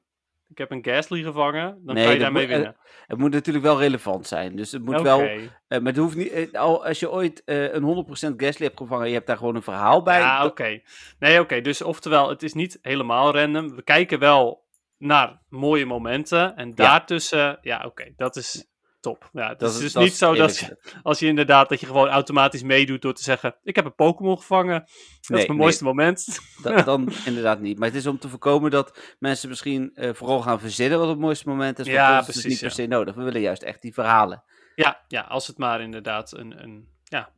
[0.49, 1.79] ik heb een Gasly gevangen.
[1.85, 2.75] Dan Nee, kan je daarmee moet- winnen.
[3.07, 4.55] Het moet natuurlijk wel relevant zijn.
[4.55, 5.03] Dus het moet Oké.
[5.03, 5.19] wel.
[5.67, 6.57] maar het hoeft niet.
[6.57, 10.01] al, als je ooit een 100% Gasly hebt gevangen, je hebt daar gewoon een verhaal
[10.03, 10.19] bij.
[10.19, 10.81] Ja, oké.
[11.19, 11.61] Nee, oké.
[11.61, 13.75] Dus oftewel, het is niet helemaal random.
[13.75, 14.64] We kijken wel
[15.05, 16.55] naar mooie momenten.
[16.55, 18.13] En daartussen, ja, oké.
[18.15, 18.65] dat is
[18.99, 19.29] top.
[19.33, 21.69] Ja, het dat is is- dus dat niet is zo dat je, als je inderdaad,
[21.69, 24.79] dat je gewoon automatisch meedoet door te zeggen: Ik heb een Pokémon gevangen.
[24.79, 25.57] Dat Nee, is mijn nee.
[25.57, 26.39] mooiste moment.
[26.61, 27.79] Da- dan inderdaad niet.
[27.79, 31.19] Maar het is om te voorkomen dat mensen misschien eh, vooral gaan verzinnen wat het
[31.19, 31.85] mooiste moment is.
[31.87, 33.15] Ja, is dus precies, niet per se nodig.
[33.15, 34.43] We willen juist echt die verhalen.
[34.75, 37.29] Ja, ja, als het maar inderdaad een, een, ja,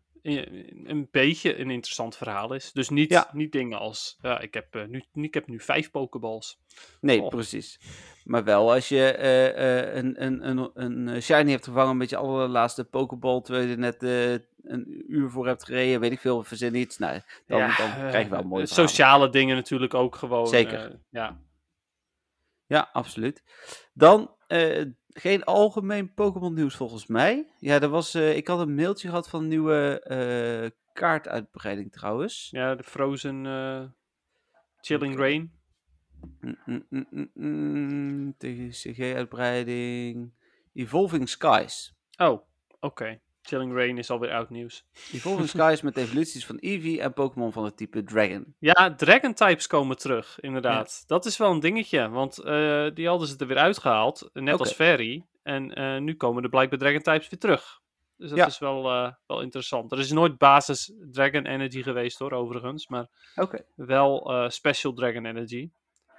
[0.86, 2.71] een beetje een interessant verhaal is.
[2.71, 3.30] Dus niet, Ja.
[3.34, 6.59] niet dingen als: ja, ik, heb, eh, nu, ik heb nu vijf Pokéballs.
[7.01, 7.30] Nee, Oh.
[7.30, 7.80] precies.
[8.23, 12.17] Maar wel als je eh, eh, een, een, een, een shiny hebt gevangen met je
[12.17, 14.01] allerlaatste Pokéball, terwijl je er net
[14.63, 16.97] een uur voor hebt gereden, weet ik veel, verzin iets.
[16.97, 18.65] Nou, dan, Ja, dan krijg je wel mooie.
[18.65, 20.47] Sociale dingen natuurlijk ook gewoon.
[20.47, 20.99] Zeker.
[21.09, 21.39] ja.
[22.68, 23.43] Ja, absoluut.
[23.93, 27.51] Dan eh, geen algemeen Pokémon nieuws volgens mij.
[27.57, 32.47] Ja, er was, eh, ik had een mailtje gehad van een nieuwe eh, kaartuitbreiding trouwens.
[32.51, 33.45] ja, de Frozen
[34.82, 35.18] Chilling.
[35.18, 35.55] Rain.
[36.41, 40.34] Mm, mm, mm, mm, mm, TCG-uitbreiding.
[40.74, 41.95] Evolving Skies.
[42.18, 42.41] Oh,
[42.80, 43.20] oké.
[43.48, 44.86] Chilling Rain is alweer oud nieuws.
[45.12, 48.56] Evolving Skies met evoluties van Eevee en Pokémon van het type Dragon.
[48.60, 51.04] Ja, Dragon types komen terug, inderdaad.
[51.08, 54.74] Dat is wel een dingetje, want eh, die hadden ze er weer uitgehaald, net als
[54.74, 55.26] Fairy.
[55.43, 57.80] En eh, nu komen de blijkbaar Dragon types weer terug.
[58.18, 58.45] Dus dat Ja.
[58.45, 59.91] is wel, eh, wel interessant.
[59.91, 62.88] Er is nooit basis Dragon Energy geweest hoor, overigens.
[62.88, 63.08] Maar
[63.76, 65.70] wel Special Dragon Energy.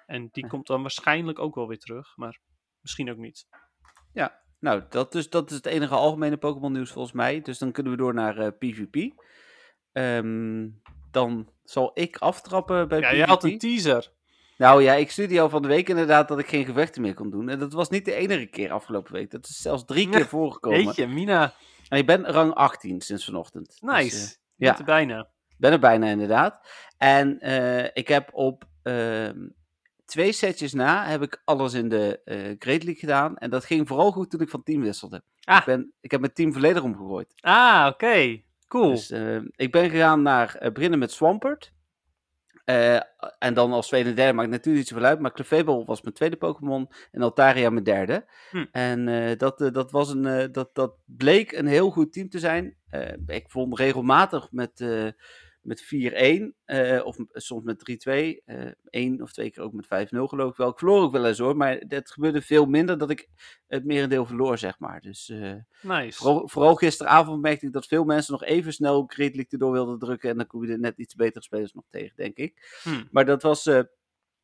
[0.07, 2.39] En die komt dan waarschijnlijk ook wel weer terug, maar
[2.81, 3.47] misschien ook niet.
[4.13, 7.41] Ja, nou, dat, dus, dat is het enige algemene Pokémon nieuws volgens mij.
[7.41, 9.13] Dus dan kunnen we door naar eh, PvP.
[9.93, 10.69] Ehm,
[11.11, 13.17] dan zal ik aftrappen bij Ja, PvP.
[13.17, 14.13] je had een teaser.
[14.57, 17.31] Nou ja, ik stuurde al van de week inderdaad dat ik geen gevechten meer kon
[17.31, 17.49] doen.
[17.49, 19.31] En dat was niet de enige keer afgelopen week.
[19.31, 20.83] Dat is zelfs drie keer voorgekomen.
[20.83, 21.53] Jeetje, Mina.
[21.89, 23.67] En ik ben rang 18 sinds vanochtend.
[23.67, 24.17] Dus, Nice.
[24.17, 24.67] eh, Je ja.
[24.67, 25.29] bent er bijna.
[25.59, 26.67] ben er bijna inderdaad.
[26.97, 29.49] En eh, ik heb op ehm,
[30.09, 33.37] twee setjes na heb ik alles in de eh Great League gedaan.
[33.37, 35.23] En dat ging vooral goed toen ik van team wisselde.
[35.45, 35.57] Ah.
[35.59, 37.33] Ik, ben, ik heb mijn team volledig omgegooid.
[37.41, 38.43] Ah, oké.
[38.69, 38.91] Cool.
[38.91, 41.73] Dus eh, ik ben gegaan naar beginnen met Swampert.
[43.39, 45.21] En dan als tweede en derde maakt natuurlijk niet zoveel uit.
[45.21, 46.89] Maar Clefable was mijn tweede Pokémon.
[47.11, 48.27] En Altaria mijn derde.
[48.51, 48.65] Hm.
[48.73, 52.77] En dat, dat, was een, dat, dat bleek een heel goed team te zijn.
[53.27, 54.85] Ik vond regelmatig met,
[55.69, 56.55] met 4-1.
[56.65, 58.43] eh, of soms met 3-2.
[58.45, 60.69] eh Eén of twee keer ook met 5-0 geloof ik wel.
[60.69, 61.57] Ik verloor ook wel eens hoor.
[61.57, 63.29] Maar het gebeurde veel minder dat ik
[63.67, 65.01] het merendeel verloor zeg maar.
[65.01, 65.29] Dus...
[65.29, 66.19] eh, Nice.
[66.19, 69.99] Vooral, vooral gisteravond merkte ik dat veel mensen nog even snel Great League erdoor wilden
[69.99, 70.31] drukken.
[70.31, 72.79] En dan kom je er net iets betere spelers nog tegen, denk ik.
[72.83, 73.05] Hm.
[73.11, 73.67] Maar dat was.
[73.67, 73.81] eh,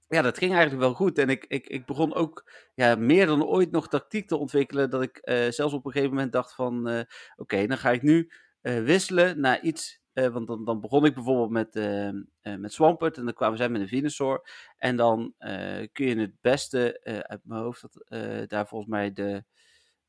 [0.09, 1.19] ja, dat ging eigenlijk wel goed.
[1.19, 4.91] En ik, ik, ik begon ook ja, meer dan ooit nog tactiek te ontwikkelen.
[4.91, 6.89] Dat ik eh, zelfs op een gegeven moment dacht van...
[6.89, 7.01] eh,
[7.37, 10.03] Oké, dan ga ik nu eh, wisselen naar iets...
[10.15, 12.15] eh, want dan, dan begon ik bijvoorbeeld met, eh, eh,
[12.59, 13.17] met Swampert.
[13.17, 14.49] En dan kwamen zij met een Venusaur.
[14.77, 17.83] En dan eh, kun je het beste uit mijn hoofd...
[17.83, 18.05] Dat,
[18.51, 19.45] daar volgens mij de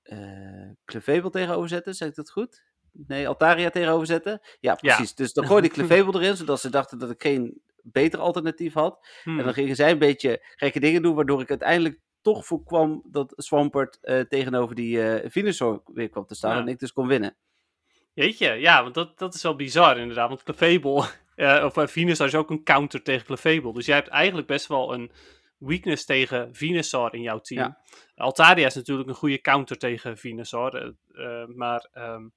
[0.03, 1.93] eh Clefable tegenover zetten.
[1.95, 2.63] Zeg ik dat goed?
[2.91, 4.39] Nee, Altaria tegenover zetten.
[4.59, 5.15] Ja, precies.
[5.15, 9.07] Dus dan gooide ik Clefable erin, zodat ze dachten dat ik geen beter alternatief had.
[9.23, 13.33] En dan gingen zij een beetje gekke dingen doen, waardoor ik uiteindelijk toch voorkwam dat
[13.35, 13.97] Swampert
[14.29, 16.61] tegenover die Venusaur weer kwam te staan Ja.
[16.61, 17.35] en ik dus kon winnen.
[18.15, 20.27] Jeetje, ja, want dat, dat is wel bizar inderdaad.
[20.29, 21.05] Want Clefable,
[21.35, 23.73] eh, of uh, Venusaur is ook een counter tegen Clefable.
[23.73, 25.11] Dus jij hebt eigenlijk best wel een
[25.57, 27.61] weakness tegen Venusaur in jouw team.
[27.61, 27.81] Ja.
[28.15, 30.75] Altaria is natuurlijk een goede counter tegen Venusaur.
[30.75, 32.27] eh, eh, maar ehm,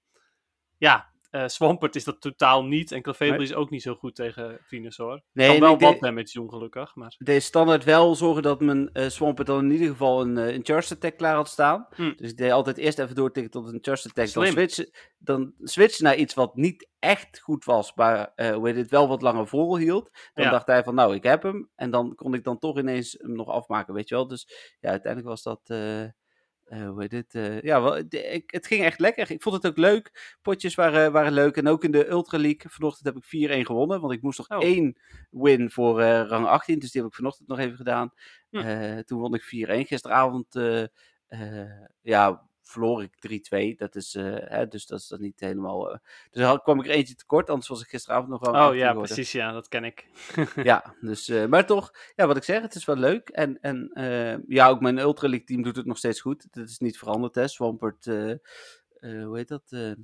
[0.77, 2.93] ja, eh, Swampert is dat totaal niet.
[2.93, 5.23] En Clefable is ook niet zo goed tegen Venusaur.
[5.33, 6.95] Nee, kan wel wat damage doen gelukkig.
[6.95, 7.15] Maar...
[7.19, 10.65] deed standaard wel zorgen dat mijn eh Swampert dan in ieder geval een, eh, een
[10.65, 11.87] Charge Attack klaar had staan.
[11.95, 12.13] Hm.
[12.17, 14.33] Dus ik deed altijd eerst even doortikken tot een Charge Attack.
[14.33, 18.91] Dan switchen, dan switchen naar iets wat niet echt goed was, maar eh hoe het,
[18.91, 20.11] wel wat langer volhield.
[20.35, 20.51] Dan Ja.
[20.51, 21.71] dacht hij van, nou, ik heb hem.
[21.75, 24.29] En dan kon ik dan toch ineens hem nog afmaken, weet je wel.
[24.29, 25.61] Dus ja, uiteindelijk was dat
[26.69, 27.35] hoe heet het?
[27.35, 29.31] eh, ja, wel, ik, het ging echt lekker.
[29.31, 30.37] Ik vond het ook leuk.
[30.43, 31.57] Potjes waren, waren leuk.
[31.57, 34.01] En ook in de Ultra League vanochtend heb ik 4-1 gewonnen.
[34.01, 34.63] Want ik moest nog Oh.
[34.65, 34.99] één
[35.31, 36.79] win voor eh, rang 18.
[36.79, 38.13] Dus die heb ik vanochtend nog even gedaan.
[38.51, 38.57] Hm.
[38.57, 39.87] Eh, toen won ik 4-1.
[39.87, 40.83] Gisteravond eh,
[41.27, 43.43] eh, ja, verloor ik
[43.75, 43.77] 3-2.
[43.77, 45.93] Dat is, eh, hè, dus dat is dan niet helemaal...
[45.93, 45.99] eh,
[46.31, 47.51] dus dan kwam ik er eentje tekort.
[47.51, 50.07] Anders was ik gisteravond nog wel Oh ja, precies, ja, dat ken ik.
[50.63, 53.29] ja, dus, eh, maar toch, ja, wat ik zeg, het is wel leuk.
[53.29, 53.91] En, en
[54.49, 56.47] ja, ook mijn Ultra League team doet het nog steeds goed.
[56.51, 57.49] Dat is niet veranderd, hè.
[57.49, 59.97] Swampert, hoe heet dat?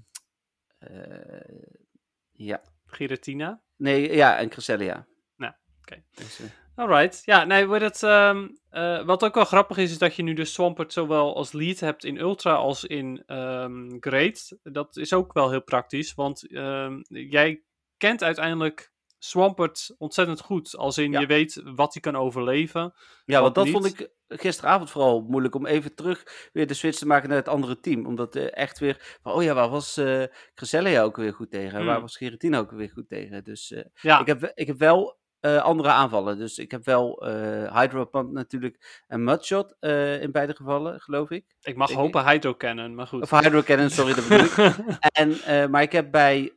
[2.32, 3.62] ja, Giratina.
[3.76, 5.06] nee, ja, en Cresselia.
[5.36, 6.02] Nou, oké.
[6.14, 6.46] Dus, eh,
[6.76, 7.22] Alright.
[7.24, 10.44] Ja, nee, het, ehm, eh, wat ook wel grappig is, is dat je nu de
[10.44, 14.56] Swampert zowel als lead hebt in Ultra als in ehm Great.
[14.62, 17.62] Dat is ook wel heel praktisch, want ehm, jij
[17.96, 20.76] kent uiteindelijk Swampert ontzettend goed.
[20.76, 21.20] Als in, Ja.
[21.20, 22.94] je weet wat hij kan overleven.
[23.24, 27.06] ja, want dat vond ik gisteravond vooral moeilijk om even terug weer de switch te
[27.06, 28.06] maken naar het andere team.
[28.06, 30.22] Omdat eh, echt weer, van, oh ja, waar was eh
[30.54, 31.78] Cresselia ook weer goed tegen?
[31.78, 32.02] En waar Hmm.
[32.02, 33.44] was Giratina ook weer goed tegen?
[33.44, 36.38] Dus eh, Ja, Ik, heb, ik heb wel eh, andere aanvallen.
[36.38, 41.30] Dus ik heb wel eh Hydro Pump natuurlijk en Mudshot eh, in beide gevallen, geloof
[41.30, 41.45] ik.
[41.62, 43.22] ik mag ik- hopen Hydro Cannon, maar goed.
[43.22, 44.74] Of Hydro Cannon, sorry, dat bedoel ik.
[45.45, 46.53] En, maar ik heb bij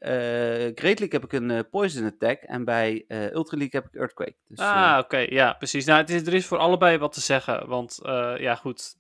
[0.76, 4.36] Great League heb ik een Poison Attack en bij Ultra League heb ik Earthquake.
[4.48, 5.86] Dus, ah, oké, ja, precies.
[5.86, 8.00] Nou, het is, er is voor allebei wat te zeggen, want
[8.38, 8.96] ja, goed.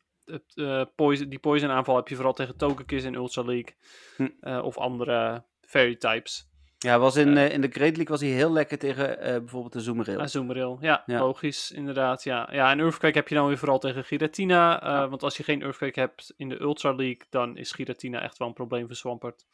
[0.96, 3.76] Poison, die poison aanval heb je vooral tegen Togekiss in Ultra League.
[4.16, 4.60] Hm.
[4.60, 6.50] of andere fairy types.
[6.78, 9.38] Ja, was in, eh, eh, in de Great League was hij heel lekker tegen eh,
[9.38, 10.20] bijvoorbeeld de Zoomeril.
[10.20, 11.20] Azumarill, ja, Ja.
[11.20, 12.24] logisch, inderdaad.
[12.24, 12.50] Ja.
[12.52, 14.80] ja, en Earthquake heb je dan weer vooral tegen Giratina.
[15.10, 18.48] Want als je geen Earthquake hebt in de Ultra League, dan is Giratina echt wel
[18.48, 19.46] een probleem voor Swampert.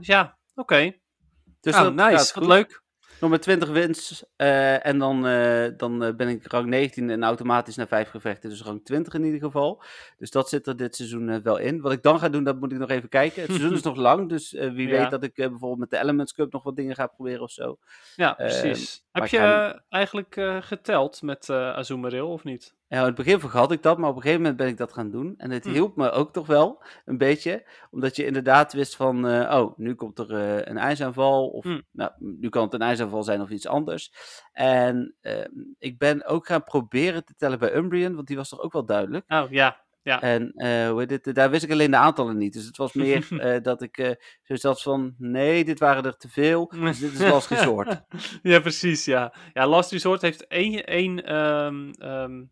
[0.00, 0.92] Ja, oké.
[1.60, 2.82] Dus nou, dat nice, wat leuk.
[3.20, 4.24] Nog met 20 wins.
[4.36, 8.50] eh, en dan, eh, dan eh, ben ik rang 19 en automatisch naar 5 gevechten.
[8.50, 9.82] Dus rang 20 in ieder geval.
[10.18, 11.80] Dus dat zit er dit seizoen wel in.
[11.80, 13.42] Wat ik dan ga doen, dat moet ik nog even kijken.
[13.42, 14.28] Het seizoen is nog lang.
[14.28, 14.98] Dus wie Ja.
[14.98, 17.78] weet dat ik bijvoorbeeld met de Elements Cup nog wat dingen ga proberen of zo.
[18.16, 19.04] Ja, precies.
[19.12, 22.74] heb je ga eigenlijk geteld met Azumarill of niet?
[22.88, 24.92] Ja, in het begin vergat ik dat, maar op een gegeven moment ben ik dat
[24.92, 25.34] gaan doen.
[25.36, 25.70] En het Hm.
[25.70, 27.68] hielp me ook toch wel een beetje.
[27.90, 31.48] Omdat je inderdaad wist van, eh, oh, nu komt er eh, een ijsaanval.
[31.48, 31.80] Of Hm.
[31.90, 34.12] nou, nu kan het een ijsaanval zijn of iets anders.
[34.52, 35.44] En eh,
[35.78, 38.86] ik ben ook gaan proberen te tellen bij Umbrian, want die was toch ook wel
[38.86, 39.24] duidelijk.
[39.28, 39.82] Oh, ja.
[40.02, 40.20] Ja.
[40.20, 42.52] En eh, hoe het, daar wist ik alleen de aantallen niet.
[42.52, 43.26] Dus het was meer
[43.62, 46.66] dat ik zoiets had van, nee, dit waren er te veel.
[46.68, 48.02] Dus dit is Last Resort.
[48.42, 49.34] ja, precies, ja.
[49.52, 50.84] Ja, Last Resort heeft één...
[50.86, 52.42] één ehm, ehm,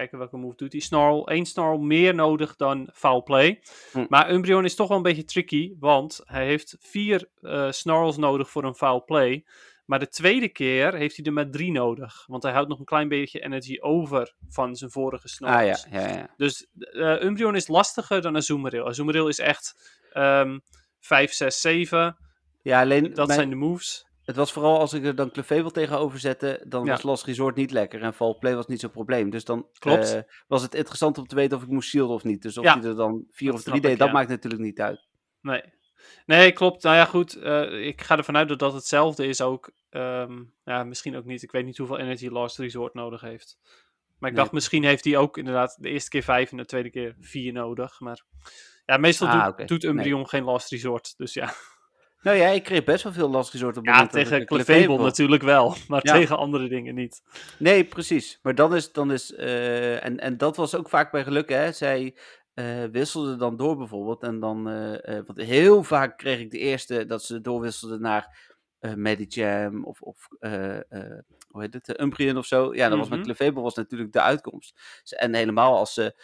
[0.00, 0.80] kijken welke move doet hij.
[0.80, 1.28] Snarl.
[1.28, 3.62] één Snarl meer nodig dan Foul Play.
[3.92, 4.04] Hm.
[4.08, 8.50] Maar Umbreon is toch wel een beetje tricky, want hij heeft vier eh, Snarls nodig
[8.50, 9.44] voor een Foul Play.
[9.84, 12.24] Maar de tweede keer heeft hij er maar drie nodig.
[12.26, 15.84] Want hij houdt nog een klein beetje energy over van zijn vorige Snarls.
[15.84, 16.34] Ah ja, ja, ja.
[16.36, 18.84] Dus eh Umbreon is lastiger dan Azumarill.
[18.84, 19.74] Azumarill is echt
[20.12, 20.58] ehm
[21.00, 22.16] 5, 6, 7.
[22.62, 24.06] Ja, alleen Dat mijn- zijn de moves.
[24.30, 26.90] Het was vooral als ik er dan Clefable tegenover zette, dan Ja.
[26.90, 29.30] was Last Resort niet lekker en Fall Play was niet zo'n probleem.
[29.30, 30.14] Dus dan Klopt.
[30.14, 32.42] eh, was het interessant om te weten of ik moest shielden of niet.
[32.42, 34.12] Dus of Ja, hij er dan 4 dat of 3 deed, dat ja.
[34.12, 35.08] maakt natuurlijk niet uit.
[35.40, 35.62] Nee.
[36.26, 36.82] Nee, klopt.
[36.82, 37.34] Nou ja, goed.
[37.34, 39.70] eh, ik ga ervan uit dat dat hetzelfde is ook.
[39.90, 41.42] Ehm, ja, misschien ook niet.
[41.42, 43.58] Ik weet niet hoeveel energy Last Resort nodig heeft.
[44.18, 44.44] Maar ik Nee.
[44.44, 47.52] dacht, misschien heeft hij ook inderdaad de eerste keer vijf en de tweede keer vier
[47.52, 48.00] nodig.
[48.00, 48.24] Maar
[48.84, 49.64] ja, meestal Ah, doet, oké.
[49.64, 51.14] doet Umbreon geen Last Resort.
[51.16, 51.52] Dus ja,
[52.22, 55.42] Nou ja, ik kreeg best wel veel Last Resort op het ja tegen Clefable natuurlijk
[55.42, 55.74] wel.
[55.88, 56.12] Maar Ja.
[56.12, 57.22] tegen andere dingen niet.
[57.58, 58.38] Nee, precies.
[58.42, 61.72] Maar dan is, dan is eh, en, en dat was ook vaak bij geluk, hè.
[61.72, 62.16] Zij
[62.54, 64.22] eh wisselden dan door bijvoorbeeld.
[64.22, 68.48] En dan, eh, want heel vaak kreeg ik de eerste dat ze doorwisselden naar
[68.94, 70.28] Medicham of, of
[71.48, 72.74] hoe heet het, Umbreon of zo.
[72.74, 73.26] Ja, dan was met Mhm.
[73.28, 74.80] Clefable was natuurlijk de uitkomst.
[75.16, 76.14] En helemaal als ze,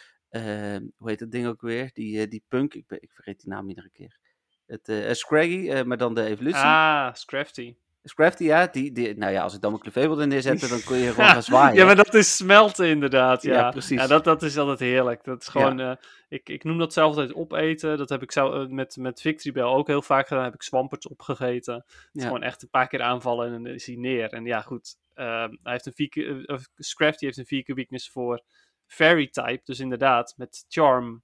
[0.97, 1.91] hoe heet dat ding ook weer?
[1.93, 4.19] Die, die punk, ik, ik vergeet die naam iedere keer.
[4.67, 6.63] Het eh, Scraggy, eh, maar dan de evolutie.
[6.63, 7.75] Ah, Scrafty.
[8.03, 10.97] Scrafty, ja, die, die, nou ja, als ik dan mijn Clefable er neerzette, dan kon
[10.97, 11.77] je gewoon gaan zwaaien.
[11.77, 13.43] Ja, maar dat is smelten inderdaad.
[13.43, 14.01] Ja, Ja, precies.
[14.01, 15.25] Ja, dat, dat is altijd heerlijk.
[15.25, 15.97] Dat is gewoon,
[16.29, 17.99] ik, ik noem dat zelf altijd opeten.
[17.99, 20.45] Dat heb ik zo, met, met Victory Bell ook heel vaak gedaan.
[20.45, 21.75] Heb ik Swamperts opgegeten.
[21.75, 24.33] Het is gewoon echt een paar keer aanvallen en dan is hij neer.
[24.33, 24.97] En ja, goed.
[25.15, 25.25] eh,
[25.63, 26.45] hij heeft een vier
[26.77, 28.43] Scrafty heeft een vier keer weakness voor
[28.87, 29.61] Fairy type.
[29.65, 31.23] Dus inderdaad, met Charm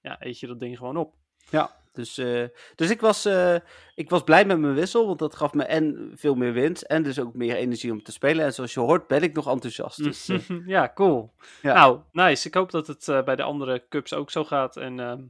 [0.00, 1.14] ja, eet je dat ding gewoon op.
[1.50, 2.44] Ja, dus, eh,
[2.74, 3.56] dus ik, was, eh,
[3.94, 7.02] ik was blij met mijn wissel, want dat gaf me en veel meer winst en
[7.02, 8.44] dus ook meer energie om te spelen.
[8.44, 10.04] En zoals je hoort ben ik nog enthousiast.
[10.04, 11.32] Dus, eh, ja, cool.
[11.62, 11.74] Ja.
[11.74, 12.48] Nou, nice.
[12.48, 14.76] Ik hoop dat het bij de andere cups ook zo gaat.
[14.76, 15.22] En, ehm,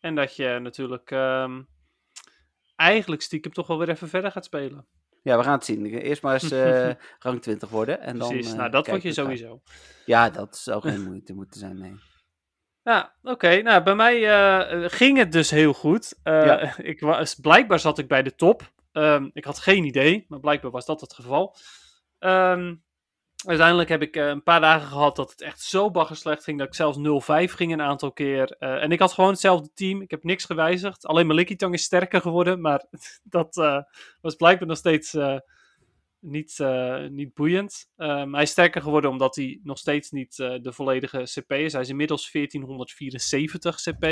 [0.00, 1.62] en dat je natuurlijk ehm,
[2.76, 4.86] eigenlijk stiekem toch wel weer even verder gaat spelen.
[5.22, 5.84] ja, we gaan het zien.
[5.86, 6.52] Eerst maar eens
[7.26, 8.00] rang 20 worden.
[8.00, 8.50] En dan, Precies.
[8.50, 9.60] eh, nou, dat word je sowieso.
[10.06, 11.94] Ja, dat zou geen moeite moeten zijn, nee.
[12.90, 13.62] Ja, oké.
[13.62, 16.18] Nou, bij mij eh, ging het dus heel goed.
[16.22, 16.76] Eh, Ja.
[16.92, 18.72] ik was, blijkbaar zat ik bij de top.
[18.92, 21.56] Ehm, ik had geen idee, maar blijkbaar was dat het geval.
[22.18, 22.74] Ehm,
[23.46, 26.66] uiteindelijk heb ik eh, een paar dagen gehad dat het echt zo baggerslecht ging dat
[26.66, 28.50] ik zelfs 0-5 ging een aantal keer.
[28.58, 30.02] En ik had gewoon hetzelfde team.
[30.02, 31.06] Ik heb niks gewijzigd.
[31.06, 32.84] Alleen mijn Likitang is sterker geworden, maar
[33.22, 33.54] dat
[34.20, 35.16] was blijkbaar nog steeds
[36.20, 37.90] niet, eh, niet boeiend.
[37.96, 41.72] Ehm, hij is sterker geworden omdat hij nog steeds niet eh, de volledige CP is.
[41.72, 44.04] Hij is inmiddels 1474 CP.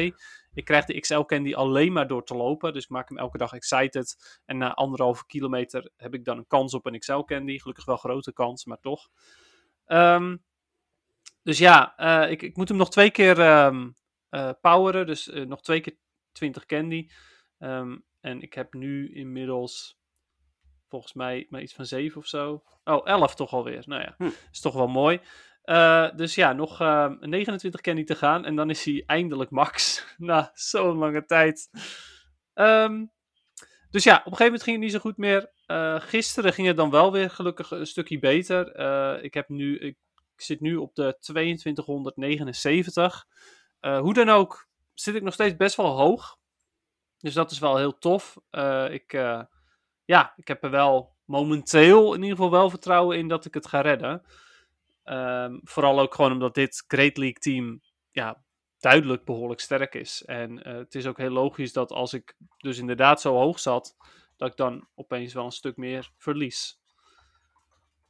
[0.55, 2.73] Ik krijg de XL Candy alleen maar door te lopen.
[2.73, 4.41] Dus ik maak hem elke dag excited.
[4.45, 7.59] En na anderhalve kilometer heb ik dan een kans op een XL Candy.
[7.59, 9.09] Gelukkig wel grote kans, maar toch.
[9.85, 10.37] Ehm,
[11.43, 13.91] dus ja, eh, ik, ik moet hem nog twee keer ehm,
[14.29, 15.07] eh, poweren.
[15.07, 15.97] Dus nog twee keer
[16.33, 17.09] 20 Candy.
[18.21, 19.99] En ik heb nu inmiddels
[20.89, 22.63] volgens mij maar iets van 7 of zo.
[22.85, 23.83] Oh, 11 toch alweer.
[23.87, 24.31] Nou ja, Hm.
[24.53, 25.21] is toch wel mooi.
[25.63, 28.45] Eh, dus ja, nog ehm, 29 candy te gaan.
[28.45, 30.05] En dan is hij eindelijk max.
[30.17, 31.71] Na zo'n lange tijd.
[32.55, 33.05] Ehm,
[33.91, 35.51] dus ja, op een gegeven moment ging het niet zo goed meer.
[35.67, 38.73] Eh, gisteren ging het dan wel weer gelukkig een stukje beter.
[38.73, 39.97] Eh, ik, heb nu, ik
[40.37, 43.27] zit nu op de 2279.
[43.81, 46.37] Eh, hoe dan ook zit ik nog steeds best wel hoog.
[47.19, 48.37] Dus dat is wel heel tof.
[48.91, 49.13] Ik,
[50.09, 53.67] ja, ik heb er wel momenteel in ieder geval wel vertrouwen in dat ik het
[53.67, 54.23] ga redden.
[55.05, 57.81] Ehm, vooral ook gewoon omdat dit Great League team
[58.11, 58.43] ja,
[58.79, 60.25] duidelijk behoorlijk sterk is.
[60.25, 63.97] En eh, het is ook heel logisch dat als ik dus inderdaad zo hoog zat,
[64.37, 66.81] dat ik dan opeens wel een stuk meer verlies.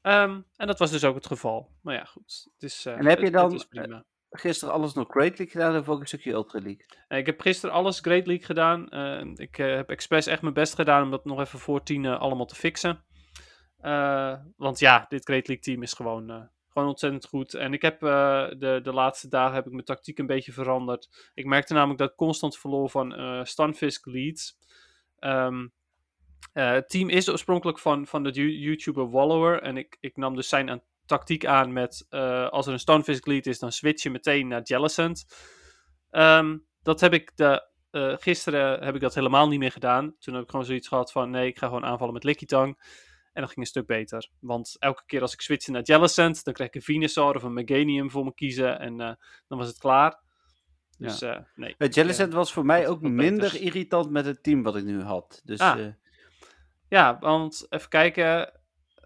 [0.03, 1.71] Ehm, en dat was dus ook het geval.
[1.83, 2.49] Maar ja, goed.
[2.55, 4.05] Het is, eh, En heb je het- dan, het is prima.
[4.31, 6.87] Gisteren alles nog Great League gedaan of ook een stukje Ultra League?
[7.09, 8.89] Eh, Ik heb gisteren alles Great League gedaan.
[8.89, 12.05] Eh, ik eh, heb expres echt mijn best gedaan om dat nog even voor tien
[12.05, 13.05] eh, allemaal te fixen.
[14.57, 17.55] Want ja, dit Great League team is gewoon, gewoon ontzettend goed.
[17.55, 21.31] En ik heb de, de laatste dagen heb ik mijn tactiek een beetje veranderd.
[21.35, 23.15] Ik merkte namelijk dat ik constant verloor van
[23.47, 24.59] Stunfisk Leads.
[25.19, 25.67] Ehm,
[26.53, 29.63] eh, het team is oorspronkelijk van, van de Yo- YouTuber Wallower.
[29.63, 32.07] En ik, ik nam dus zijn tactiek aan met...
[32.09, 35.27] eh, als er een Stunfisk lead is, dan switch je meteen naar Jellicent.
[36.11, 40.15] Ehm, dat heb ik de, eh, gisteren heb ik dat helemaal niet meer gedaan.
[40.19, 41.31] Toen heb ik gewoon zoiets gehad van...
[41.31, 42.97] Nee, ik ga gewoon aanvallen met Lickitung.
[43.33, 44.29] En dat ging een stuk beter.
[44.41, 46.45] Want elke keer als ik switchte naar Jellicent...
[46.45, 48.79] dan kreeg ik een Venusaur of een Meganium voor me kiezen.
[48.81, 49.13] En eh,
[49.49, 50.21] dan was het klaar.
[50.99, 51.75] Dus eh, nee.
[51.79, 53.61] Het Jellicent was voor mij ook minder beters.
[53.61, 55.41] irritant met het team wat ik nu had.
[55.45, 55.79] Dus Ah.
[55.81, 55.93] eh,
[56.89, 58.58] Ja, want even kijken...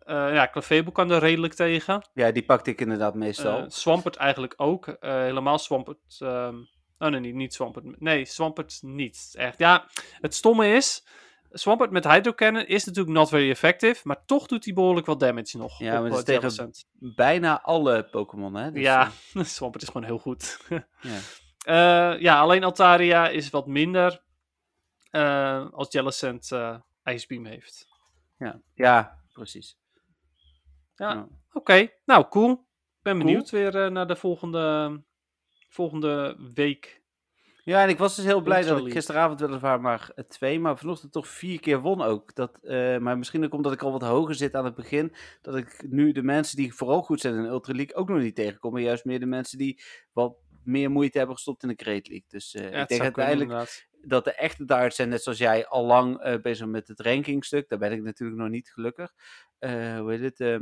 [0.04, 2.08] eh ja, Clefable kan er redelijk tegen.
[2.14, 3.58] ja, die pakte ik inderdaad meestal.
[3.58, 4.86] Eh Swampert eigenlijk ook.
[4.88, 6.16] Eh, helemaal Swampert.
[6.18, 6.56] ehm,
[6.98, 8.00] oh nee, niet, niet Swampert.
[8.00, 9.34] Nee, Swampert niet.
[9.36, 9.58] Echt.
[9.58, 9.86] Ja,
[10.20, 11.06] het stomme is.
[11.54, 14.00] Swampert met Hydro Cannon is natuurlijk not very effective.
[14.04, 15.78] Maar toch doet hij behoorlijk wat damage nog.
[15.78, 16.70] Ja, maar dat is tegen.
[16.92, 18.72] Bijna alle Pokémon, hè?
[18.72, 20.58] Dus, ja, Swampert is gewoon heel goed.
[21.00, 21.18] ja.
[22.18, 24.22] Ja, alleen Altaria is wat minder.
[25.70, 27.86] als Jellicent eh Ice Beam heeft.
[28.38, 28.60] Ja.
[28.74, 29.76] ja, precies.
[31.10, 31.28] Ja.
[31.52, 32.50] Oké, nou cool.
[32.50, 32.58] Ik
[33.02, 33.24] ben Cool.
[33.26, 35.00] benieuwd weer eh, naar de volgende,
[35.68, 37.00] volgende week.
[37.64, 40.78] Ja, en ik was dus heel blij dat ik gisteravond weliswaar maar eh, twee, maar
[40.78, 42.34] vanochtend toch vier keer won ook.
[42.34, 45.56] Dat, eh, maar misschien ook omdat ik al wat hoger zit aan het begin, dat
[45.56, 48.34] ik nu de mensen die vooral goed zijn in de Ultra League ook nog niet
[48.34, 48.72] tegenkom.
[48.72, 49.82] Maar juist meer de mensen die
[50.12, 52.26] wat meer moeite hebben gestopt in de Great League.
[52.28, 55.84] Dus Ja, ik denk kunnen, uiteindelijk dat de echte darts zijn, net zoals jij, al
[55.84, 57.68] lang bezig met het rankingstuk.
[57.68, 59.12] Daar ben ik natuurlijk nog niet gelukkig.
[59.58, 60.60] Hoe heet het?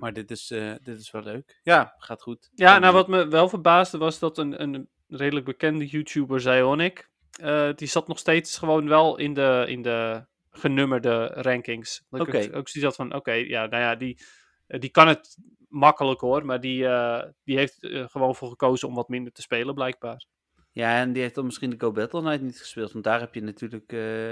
[0.00, 1.60] Maar dit is, eh, dit is wel leuk.
[1.62, 2.50] Ja, gaat goed.
[2.54, 7.10] Ja, En, nou wat me wel verbaasde was dat een, een redelijk bekende YouTuber, Zionic,
[7.40, 12.04] eh, die zat nog steeds gewoon wel in de, in de genummerde rankings.
[12.10, 12.38] Dat ik Oké.
[12.38, 14.18] ook, zoiets had van, oké, ja, nou ja, die,
[14.66, 15.36] eh, die kan het
[15.68, 16.86] makkelijk hoor, maar die,
[17.44, 20.24] die heeft gewoon voor gekozen om wat minder te spelen blijkbaar.
[20.72, 22.92] Ja, en die heeft dan misschien de Go Battle Night niet gespeeld.
[22.92, 23.90] Want daar heb je natuurlijk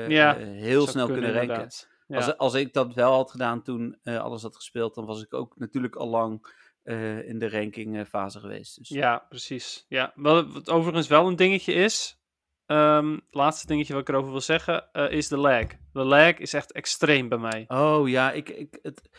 [0.09, 1.41] Ja, heel snel kunnen, ranken.
[1.41, 1.89] inderdaad.
[2.09, 2.17] Ja.
[2.17, 5.35] Als, als ik dat wel had gedaan toen eh, alles had gespeeld, dan was ik
[5.35, 8.79] ook natuurlijk al lang eh, in de rankingfase geweest.
[8.79, 8.89] Dus.
[8.89, 9.85] Ja, precies.
[9.89, 12.21] Ja, wat, wat overigens wel een dingetje is.
[12.67, 15.67] het laatste dingetje wat ik erover wil zeggen, eh, is de lag.
[15.93, 17.65] De lag is echt extreem bij mij.
[17.69, 19.11] Oh ja, ik, ik, het,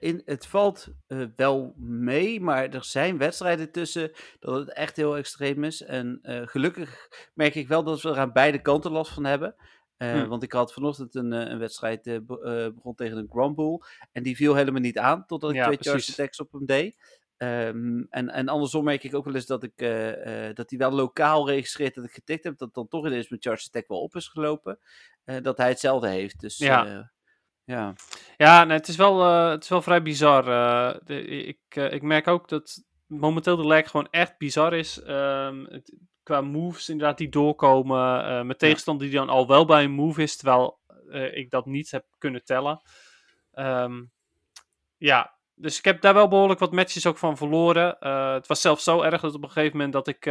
[0.00, 0.88] in, het valt
[1.36, 5.82] wel mee, maar er zijn wedstrijden tussen dat het echt heel extreem is.
[5.82, 9.54] En gelukkig merk ik wel dat we er aan beide kanten last van hebben.
[10.02, 10.28] Eh, Hm.
[10.28, 13.78] Want ik had vanochtend een, eh, een wedstrijd, eh, be- begon tegen een Grumble.
[14.12, 17.20] En die viel helemaal niet aan, totdat ik Ja, twee charge attacks op hem deed.
[17.36, 19.76] Ehm, en, en andersom merk ik ook wel eens dat ik
[20.56, 22.58] dat hij wel lokaal registreert dat ik getikt heb.
[22.58, 24.78] Dat dan toch ineens mijn charge attack wel op is gelopen.
[25.42, 26.40] dat hij hetzelfde heeft.
[26.40, 27.10] Dus Ja.
[27.64, 27.94] ja.
[28.36, 28.64] ja.
[28.64, 30.44] Nee, het, is wel, het is wel vrij bizar.
[31.04, 35.02] de, ik, ik merk ook dat momenteel de lag gewoon echt bizar is.
[35.02, 35.92] Ehm, het-
[36.32, 38.24] qua moves inderdaad die doorkomen.
[38.24, 40.78] eh met tegenstander die dan al wel bij een move is, terwijl
[41.10, 42.82] eh, ik dat niet heb kunnen tellen.
[43.52, 44.02] Ehm,
[44.96, 47.98] ja, dus ik heb daar wel behoorlijk wat matches ook van verloren.
[47.98, 50.22] Eh, het was zelfs zo erg dat op een gegeven moment dat ik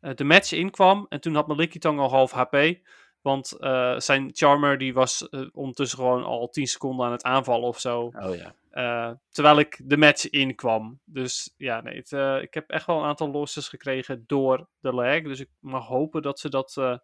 [0.00, 1.06] de match inkwam.
[1.08, 2.78] En toen had mijn Lickitung al half HP.
[3.20, 7.68] Want eh, zijn Charmer die was eh, ondertussen gewoon al 10 seconden aan het aanvallen
[7.68, 8.00] of zo.
[8.18, 8.54] Oh ja.
[8.70, 11.00] Eh, terwijl ik de match inkwam.
[11.04, 15.22] Dus ja, nee, het, ik heb echt wel een aantal losses gekregen door de lag.
[15.22, 17.00] Dus ik mag hopen dat ze dat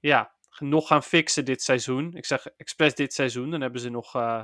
[0.00, 2.14] ja, nog gaan fixen dit seizoen.
[2.14, 3.50] Ik zeg expres dit seizoen.
[3.50, 4.42] Dan hebben ze nog, eh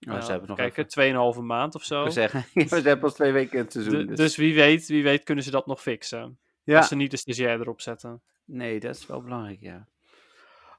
[0.00, 1.34] Oh, nou, ze hebben nog kijken, even.
[1.34, 2.08] 2,5 maand of zo.
[2.08, 4.06] Zeggen, we hebben pas twee weken in het De- seizoen.
[4.06, 4.16] dus.
[4.16, 4.36] dus.
[4.36, 6.38] wie weet, wie weet kunnen ze dat nog fixen.
[6.64, 6.76] ja.
[6.76, 8.22] Als ze niet de stagiair erop zetten.
[8.50, 9.88] Nee, dat is wel belangrijk, ja.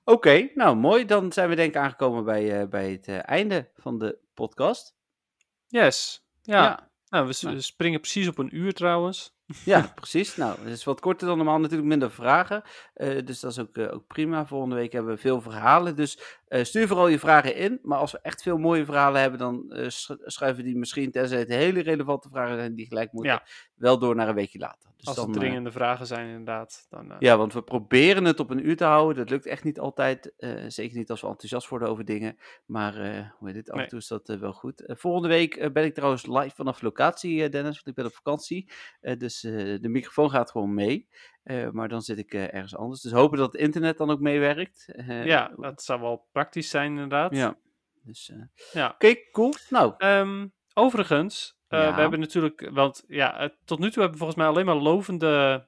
[0.03, 1.05] Oké, nou mooi.
[1.05, 4.95] Dan zijn we denk ik aangekomen bij, eh, bij het eh, einde van de podcast.
[5.67, 6.27] Yes.
[6.41, 6.63] Ja.
[6.63, 6.89] Ja.
[7.09, 7.61] Nou, we Nou.
[7.61, 9.37] springen precies op een uur trouwens.
[9.65, 10.35] Ja, precies.
[10.35, 12.63] Nou, het is wat korter dan normaal, natuurlijk minder vragen.
[12.93, 14.45] Eh, dus dat is ook, ook prima.
[14.45, 15.95] Volgende week hebben we veel verhalen.
[15.95, 17.79] Dus eh, stuur vooral je vragen in.
[17.83, 21.49] Maar als we echt veel mooie verhalen hebben, dan sch- schuiven die misschien, tenzij het
[21.49, 23.43] hele relevante vragen zijn die gelijk moeten, Ja.
[23.75, 24.89] wel door naar een weekje later.
[24.97, 26.85] Dus Als dan, het eh, dringende vragen zijn inderdaad.
[26.89, 29.17] Dan, Ja, want we proberen het op een uur te houden.
[29.17, 30.33] Dat lukt echt niet altijd.
[30.67, 32.37] zeker niet als we enthousiast worden over dingen.
[32.65, 32.93] Maar
[33.37, 33.71] hoe heet dit?
[33.71, 34.83] Af en toe is dat wel goed.
[34.87, 37.75] Volgende week ben ik trouwens live vanaf locatie, Dennis.
[37.75, 38.71] Want ik ben op vakantie.
[39.17, 41.07] Dus de microfoon gaat gewoon mee.
[41.49, 43.01] Eh, maar dan zit ik eh, ergens anders.
[43.01, 44.85] Dus hopen dat het internet dan ook meewerkt.
[44.95, 47.35] Eh, ja, dat zou wel praktisch zijn inderdaad.
[47.35, 47.55] ja.
[48.03, 48.31] Dus,
[48.73, 48.89] Ja.
[48.93, 49.53] Oké, cool.
[49.69, 51.95] Nou, Ehm, overigens, Ja.
[51.95, 55.67] we hebben natuurlijk, want ja, tot nu toe hebben we volgens mij alleen maar lovende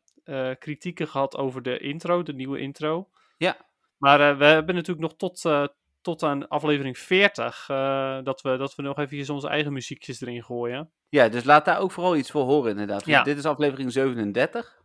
[0.59, 3.09] kritieken gehad over de intro, de nieuwe intro.
[3.37, 3.57] Ja.
[3.97, 5.69] Maar we hebben natuurlijk nog tot,
[6.01, 10.43] tot aan aflevering 40 eh, dat, we, dat we nog even onze eigen muziekjes erin
[10.43, 10.91] gooien.
[11.09, 13.05] ja, dus laat daar ook vooral iets voor horen inderdaad.
[13.05, 13.23] Ja.
[13.23, 14.80] Dit is aflevering 37.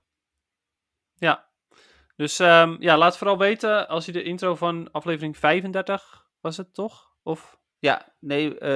[1.19, 1.45] Ja.
[2.17, 6.75] Dus ehm, ja, laat vooral weten als je de intro van aflevering 35 was het
[6.75, 7.14] toch?
[7.23, 8.69] Of Ja, nee, eh,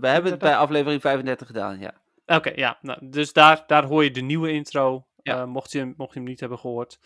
[0.00, 1.94] we hebben het bij aflevering 35 gedaan, ja.
[2.26, 2.78] Oké, ja.
[2.80, 5.40] Nou, dus daar, daar hoor je de nieuwe intro, Ja.
[5.40, 6.98] eh, mocht, je, hem- mocht je hem niet hebben gehoord.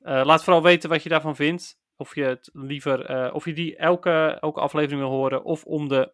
[0.00, 1.78] Eh, laat vooral weten wat je daarvan vindt.
[1.96, 6.12] Of je het liever, of je die elke, elke aflevering wil horen, of om de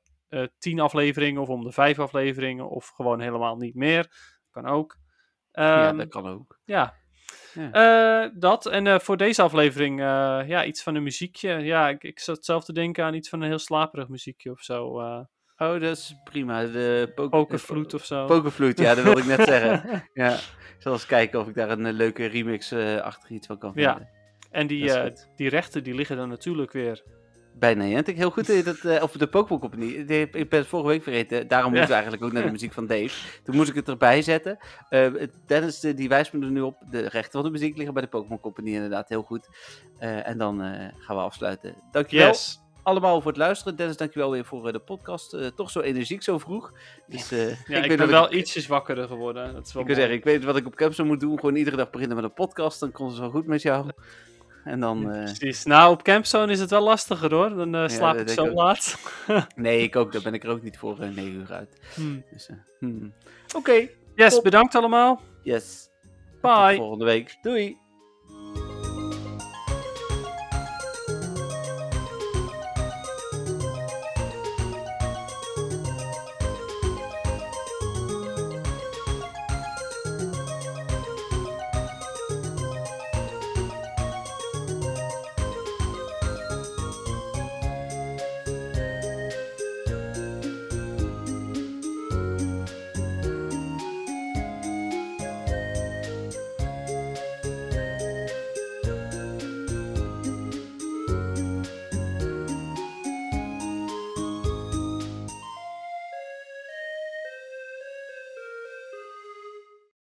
[0.59, 4.11] tien afleveringen, of om de vijf afleveringen, of gewoon helemaal niet meer.
[4.51, 4.97] Kan ook.
[5.51, 6.59] ja, Ehm, dat kan ook.
[6.65, 6.95] ja.
[7.55, 7.71] Ja.
[8.25, 8.67] Eh, dat.
[8.67, 11.51] En eh, voor deze aflevering, eh, ja, iets van een muziekje.
[11.59, 14.61] Ja, ik, ik zat zelf te denken aan iets van een heel slaperig muziekje of
[14.61, 14.85] zo.
[14.87, 15.27] Oh,
[15.57, 16.63] dat is prima.
[16.65, 18.27] De poker, Pokervloed of zo.
[18.27, 20.03] Pokervloed, ja, dat wilde ik net zeggen.
[20.15, 22.73] Ja, ik zal eens kijken of ik daar een leuke remix
[23.03, 23.91] achter iets van kan Ja.
[23.93, 24.11] vinden.
[24.51, 24.93] En die,
[25.37, 27.03] die rechten die liggen dan natuurlijk weer.
[27.59, 28.65] Bij Niantic, heel goed.
[28.65, 29.85] Dat, eh, of de Pokémon Company.
[29.87, 31.49] Ik ben het vorige week vergeten.
[31.49, 31.79] Daarom Ja.
[31.79, 33.11] moeten we eigenlijk ook naar de muziek van Dave.
[33.45, 34.59] Toen moest ik het erbij zetten.
[34.89, 36.77] Het- Dennis eh, die wijst me er nu op.
[36.91, 39.09] De rechten van de muziek liggen bij de Pokémon Company inderdaad.
[39.09, 39.49] Heel goed.
[39.99, 40.59] En dan
[40.99, 41.75] gaan we afsluiten.
[41.93, 42.61] Dankjewel Yes.
[42.83, 43.77] allemaal voor het luisteren.
[43.77, 45.37] Dennis, dankjewel weer voor de podcast.
[45.57, 46.73] Toch zo energiek, zo vroeg.
[47.07, 49.53] Dus, Ja, ik, ben wel ietsjes wakkerder geworden.
[49.55, 51.39] Dat is wel Ik wil zeggen, ik weet wat ik op Capsule moet doen.
[51.39, 52.81] Gewoon iedere dag beginnen met een podcast.
[52.81, 53.91] Dan komt het wel goed met jou.
[54.65, 55.11] En dan...
[55.13, 55.65] eh, Precies.
[55.65, 57.49] Nou, op Campzone is het wel lastiger hoor.
[57.55, 58.99] Dan eh, slaap dat ik zo ik laat.
[59.57, 60.13] nee, ik ook.
[60.13, 61.81] Daar ben ik er ook niet voor uh, 9 uur uit.
[61.95, 62.25] Hmm.
[62.33, 63.13] Dus, eh, hmm.
[63.57, 64.43] Oké, Yes, Top.
[64.43, 65.21] bedankt allemaal.
[65.43, 65.89] yes.
[66.41, 66.67] Bye.
[66.69, 67.39] Tot volgende week.
[67.43, 67.79] Doei.